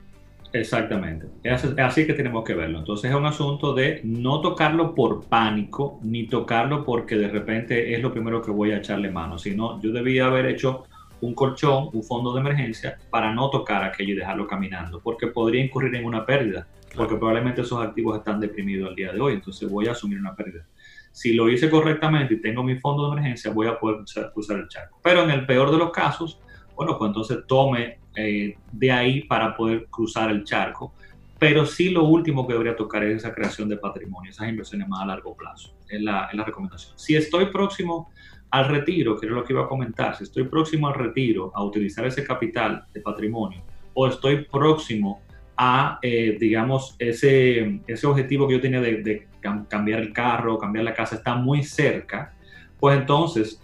[0.53, 1.27] Exactamente.
[1.43, 2.79] Es así que tenemos que verlo.
[2.79, 8.01] Entonces es un asunto de no tocarlo por pánico, ni tocarlo porque de repente es
[8.01, 10.85] lo primero que voy a echarle mano, sino yo debía haber hecho
[11.21, 15.63] un colchón, un fondo de emergencia para no tocar aquello y dejarlo caminando, porque podría
[15.63, 19.69] incurrir en una pérdida, porque probablemente esos activos están deprimidos al día de hoy, entonces
[19.69, 20.65] voy a asumir una pérdida.
[21.11, 24.03] Si lo hice correctamente y tengo mi fondo de emergencia, voy a poder
[24.33, 24.99] cruzar el charco.
[25.03, 26.39] Pero en el peor de los casos,
[26.75, 30.93] bueno, pues entonces tome eh, de ahí para poder cruzar el charco.
[31.37, 35.01] Pero sí lo último que debería tocar es esa creación de patrimonio, esas inversiones más
[35.01, 36.97] a largo plazo, es la, es la recomendación.
[36.97, 38.11] Si estoy próximo
[38.51, 41.63] al retiro, que era lo que iba a comentar, si estoy próximo al retiro, a
[41.63, 45.21] utilizar ese capital de patrimonio, o estoy próximo
[45.55, 49.27] a, eh, digamos, ese, ese objetivo que yo tenía de,
[49.69, 52.33] cambiar el carro, cambiar la casa, está muy cerca,
[52.79, 53.61] pues entonces,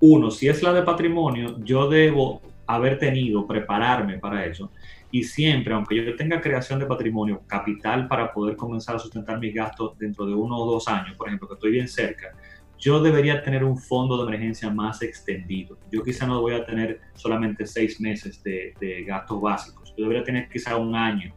[0.00, 4.70] uno, si es la de patrimonio, yo debo haber tenido, prepararme para eso.
[5.10, 9.54] Y siempre, aunque yo tenga creación de patrimonio, capital para poder comenzar a sustentar mis
[9.54, 12.34] gastos dentro de uno o dos años, por ejemplo, que estoy bien cerca,
[12.82, 15.78] yo debería tener un fondo de emergencia más extendido.
[15.92, 20.48] Yo quizá no voy a tener solamente seis meses de, gastos básicos, yo debería tener
[20.48, 21.32] quizá un año,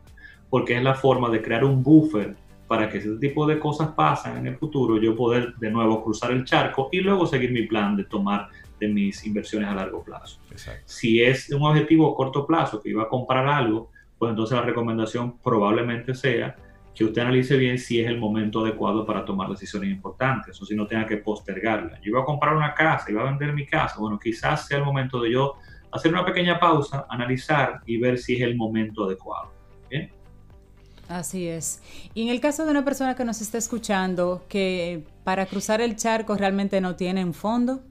[0.49, 2.35] porque es la forma de crear un buffer
[2.67, 6.31] para que ese tipo de cosas pasen en el futuro, yo poder de nuevo cruzar
[6.31, 10.39] el charco y luego seguir mi plan de tomar de mis inversiones a largo plazo.
[10.85, 14.63] Si es un objetivo a corto plazo, que iba a comprar algo, pues entonces la
[14.63, 16.55] recomendación probablemente sea
[16.95, 20.75] que usted analice bien si es el momento adecuado para tomar decisiones importantes o si
[20.75, 21.99] no tenga que postergarla.
[22.01, 24.85] Yo iba a comprar una casa, iba a vender mi casa, bueno, quizás sea el
[24.85, 25.55] momento de yo
[25.91, 29.51] hacer una pequeña pausa, analizar y ver si es el momento adecuado.
[29.89, 30.09] ¿Bien?
[31.09, 31.81] Así es.
[32.13, 35.95] Y en el caso de una persona que nos está escuchando, que para cruzar el
[35.97, 37.83] charco realmente no tiene un fondo,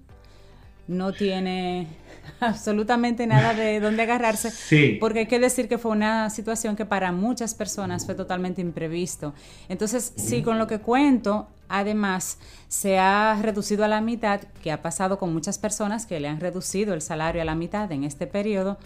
[0.89, 1.87] no tiene
[2.41, 4.51] absolutamente nada de dónde agarrarse.
[4.51, 4.97] Sí.
[5.01, 9.35] Porque hay que decir que fue una situación que para muchas personas fue totalmente imprevisto.
[9.69, 14.83] Entonces, sí, con lo que cuento, además, se ha reducido a la mitad, que ha
[14.83, 18.27] pasado con muchas personas que le han reducido el salario a la mitad en este
[18.27, 18.79] periodo.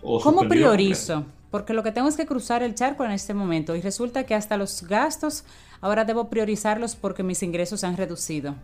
[0.00, 1.24] ¿Cómo priorizo?
[1.50, 4.34] Porque lo que tengo es que cruzar el charco en este momento y resulta que
[4.34, 5.44] hasta los gastos
[5.80, 8.54] ahora debo priorizarlos porque mis ingresos se han reducido.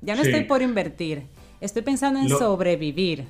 [0.00, 1.26] Ya no estoy por invertir,
[1.60, 3.28] estoy pensando en sobrevivir.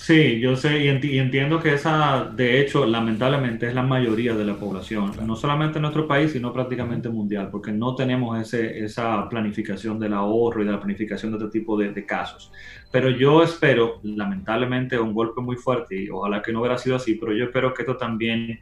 [0.00, 4.54] Sí, yo sé y, entiendo que esa, de hecho, lamentablemente es la mayoría de la
[4.54, 9.98] población, no solamente en nuestro país, sino prácticamente mundial, porque no tenemos ese, esa planificación
[9.98, 12.50] del ahorro y de la planificación de este tipo de, casos.
[12.90, 17.16] Pero yo espero, lamentablemente, un golpe muy fuerte, y ojalá que no hubiera sido así,
[17.16, 18.60] pero yo espero que esto también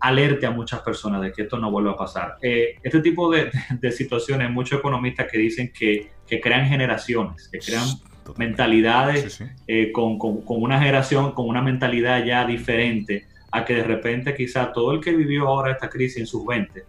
[0.00, 2.38] alerte a muchas personas de que esto no vuelva a pasar.
[2.42, 7.58] Eh, este tipo de, de, situaciones, muchos economistas que dicen que, que crean generaciones, que
[7.58, 7.86] crean
[8.36, 14.34] mentalidades eh, con, con, una generación con una mentalidad ya diferente a que de repente
[14.34, 16.84] quizá todo el que vivió ahora esta crisis en sus 20,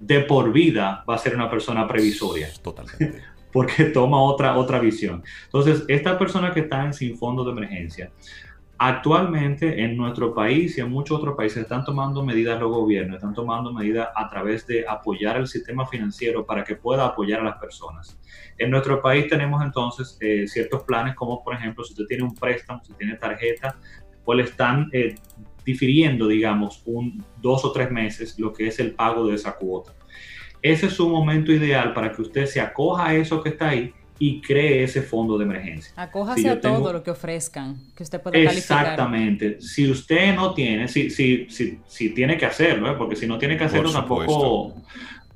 [0.00, 2.48] de por vida va a ser una persona previsoria.
[2.62, 3.22] Totalmente.
[3.52, 5.22] Porque toma otra, otra visión.
[5.44, 8.10] Entonces, estas personas que están sin fondo de emergencia,
[8.84, 13.32] Actualmente en nuestro país y en muchos otros países están tomando medidas los gobiernos, están
[13.32, 17.58] tomando medidas a través de apoyar el sistema financiero para que pueda apoyar a las
[17.58, 18.18] personas.
[18.58, 22.34] En nuestro país tenemos entonces eh, ciertos planes como por ejemplo si usted tiene un
[22.34, 23.76] préstamo, si tiene tarjeta,
[24.24, 25.14] pues le están eh,
[25.64, 29.92] difiriendo digamos un dos o tres meses lo que es el pago de esa cuota.
[30.60, 33.94] Ese es un momento ideal para que usted se acoja a eso que está ahí
[34.18, 35.92] y cree ese fondo de emergencia.
[35.96, 38.82] Acójase a todo lo que ofrezcan, que usted pueda calificar.
[38.82, 39.60] Exactamente.
[39.60, 42.94] Si usted no tiene, si, si, si, si tiene que hacerlo, ¿eh?
[42.96, 44.74] porque si no tiene que hacerlo tampoco...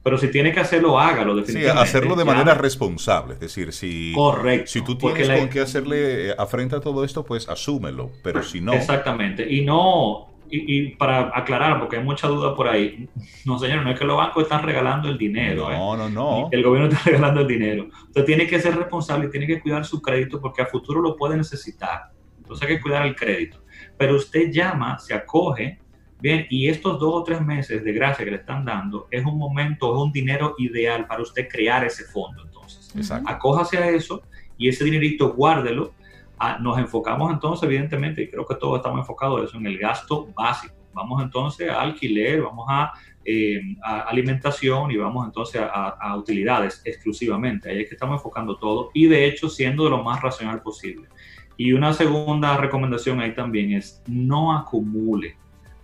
[0.02, 1.84] Pero si tiene que hacerlo, hágalo definitivamente.
[1.84, 3.34] Sí, hacerlo de manera responsable.
[3.34, 7.48] Es decir, si, Correcto, si tú tienes con qué hacerle afrenta a todo esto, pues
[7.48, 8.12] asúmelo.
[8.22, 8.72] Pero si no...
[8.72, 9.52] Exactamente.
[9.52, 13.08] Y no, y, para aclarar, porque hay mucha duda por ahí,
[13.44, 15.70] no señor, no es que los bancos están regalando el dinero.
[15.70, 15.98] No, ¿eh?
[15.98, 16.48] no, no.
[16.50, 17.88] El gobierno está regalando el dinero.
[18.06, 21.16] Usted tiene que ser responsable y tiene que cuidar su crédito porque a futuro lo
[21.16, 22.10] puede necesitar.
[22.38, 23.62] Entonces hay que cuidar el crédito.
[23.96, 25.78] Pero usted llama, se acoge,
[26.20, 29.38] bien, y estos dos o tres meses de gracia que le están dando es un
[29.38, 32.44] momento, es un dinero ideal para usted crear ese fondo.
[32.44, 34.22] Entonces, acójase a eso
[34.56, 35.92] y ese dinerito guárdelo
[36.38, 39.78] Ah, nos enfocamos entonces, evidentemente, y creo que todos estamos enfocados en eso, en el
[39.78, 40.74] gasto básico.
[40.92, 42.92] vamos entonces a alquiler, vamos a,
[43.24, 47.70] eh, alimentación y vamos entonces a, utilidades exclusivamente.
[47.70, 51.08] Ahí es que estamos enfocando todo y de hecho siendo de lo más racional posible.
[51.56, 55.36] Y una segunda recomendación ahí también es no acumule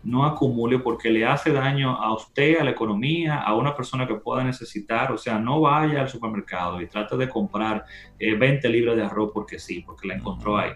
[0.04, 4.14] no acumule porque le hace daño a usted, a la economía, a una persona que
[4.14, 5.12] pueda necesitar.
[5.12, 7.84] O sea, no vaya al supermercado y trate de comprar
[8.18, 10.72] 20 eh, libras de arroz porque sí, porque la encontró ahí.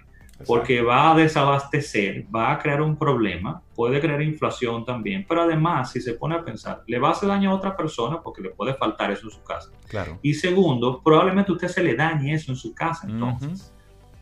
[0.46, 5.92] Porque va a desabastecer, va a crear un problema, puede crear inflación también, pero además,
[5.92, 8.50] si se pone a pensar, le va a hacer daño a otra persona porque le
[8.50, 9.70] puede faltar eso en su casa.
[9.88, 10.18] Claro.
[10.20, 13.72] Y segundo, probablemente usted se le dañe eso en su casa entonces.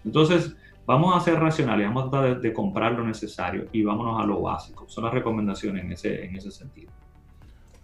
[0.04, 0.54] Entonces,
[0.86, 4.42] Vamos a ser racionales, vamos a tratar de, comprar lo necesario y vámonos a lo
[4.42, 4.84] básico.
[4.88, 6.90] Son las recomendaciones en ese, en ese sentido.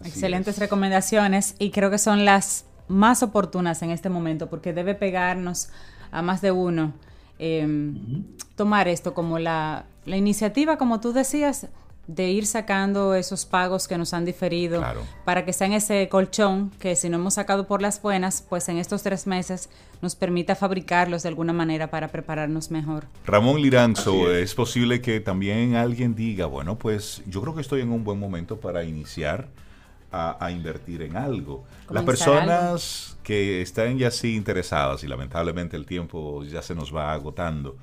[0.05, 5.71] Excelentes recomendaciones y creo que son las más oportunas en este momento porque debe pegarnos
[6.11, 6.93] a más de uno
[7.39, 8.25] em,
[8.57, 11.69] tomar esto como la, la iniciativa, como tú decías,
[12.07, 14.83] de ir sacando esos pagos que nos han diferido
[15.25, 18.79] para que sean ese colchón que si no hemos sacado por las buenas, pues en
[18.79, 19.69] estos tres meses
[20.03, 23.05] nos permita fabricarlos de alguna manera para prepararnos mejor.
[23.27, 24.55] Ramón Liranzo, es.
[24.55, 28.59] posible que también alguien diga, bueno, pues yo creo que estoy en un buen momento
[28.59, 29.49] para iniciar
[30.13, 31.65] a, invertir en algo.
[31.89, 37.13] Las personas que están ya así interesadas y lamentablemente el tiempo ya se nos va
[37.13, 37.77] agotando,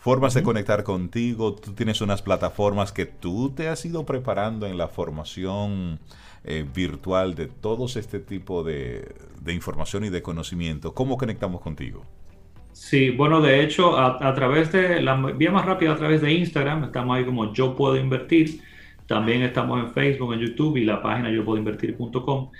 [0.00, 4.78] formas de conectar contigo, tú tienes unas plataformas que tú te has ido preparando en
[4.78, 5.98] la formación
[6.44, 9.14] eh, virtual de todos este tipo de,
[9.48, 10.94] información y de conocimiento.
[10.94, 12.04] ¿Cómo conectamos contigo?
[12.72, 16.84] Sí, bueno, de hecho, a, través de la vía más rápida, a través de Instagram,
[16.84, 18.60] estamos ahí como Yo Puedo Invertir.
[19.06, 22.50] También estamos en Facebook, en YouTube y la página yo puedo invertir.com.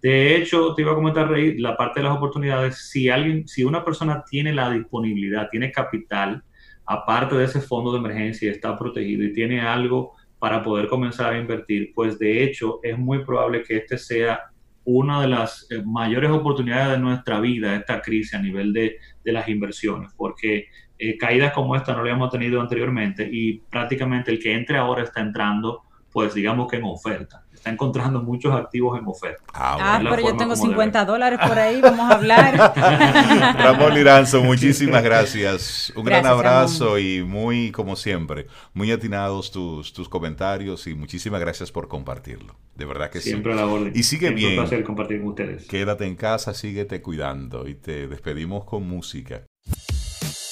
[0.00, 3.64] De hecho, te iba a comentar, Rey, la parte de las oportunidades, si alguien, si
[3.64, 6.44] una persona tiene la disponibilidad, tiene capital,
[6.88, 11.38] aparte de ese fondo de emergencia, está protegido y tiene algo para poder comenzar a
[11.38, 14.40] invertir, pues de hecho es muy probable que este sea
[14.84, 19.46] una de las eh, mayores oportunidades de nuestra vida, esta crisis a nivel de, las
[19.48, 20.68] inversiones, porque
[20.98, 25.02] eh, caídas como esta no lo habíamos tenido anteriormente y prácticamente el que entre ahora
[25.02, 29.42] está entrando, pues digamos que en oferta está encontrando muchos activos en oferta.
[29.52, 32.74] Ah, ah pero yo tengo 50 dólares por ahí, vamos a hablar.
[33.58, 35.92] Ramón Liranzo, muchísimas gracias.
[35.94, 41.70] Un gran abrazo y muy, como siempre, muy atinados tus, tus comentarios y muchísimas gracias
[41.70, 42.54] por compartirlo.
[42.74, 43.58] De verdad que siempre sí.
[43.58, 44.50] Siempre la Y sigue bien.
[44.50, 45.66] un placer compartir con ustedes.
[45.66, 49.42] Quédate en casa, síguete cuidando y te despedimos con música.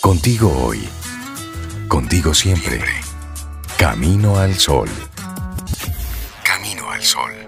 [0.00, 0.80] Contigo hoy.
[1.88, 2.80] Contigo siempre.
[3.78, 4.88] Camino al sol.
[6.96, 7.45] Al sol.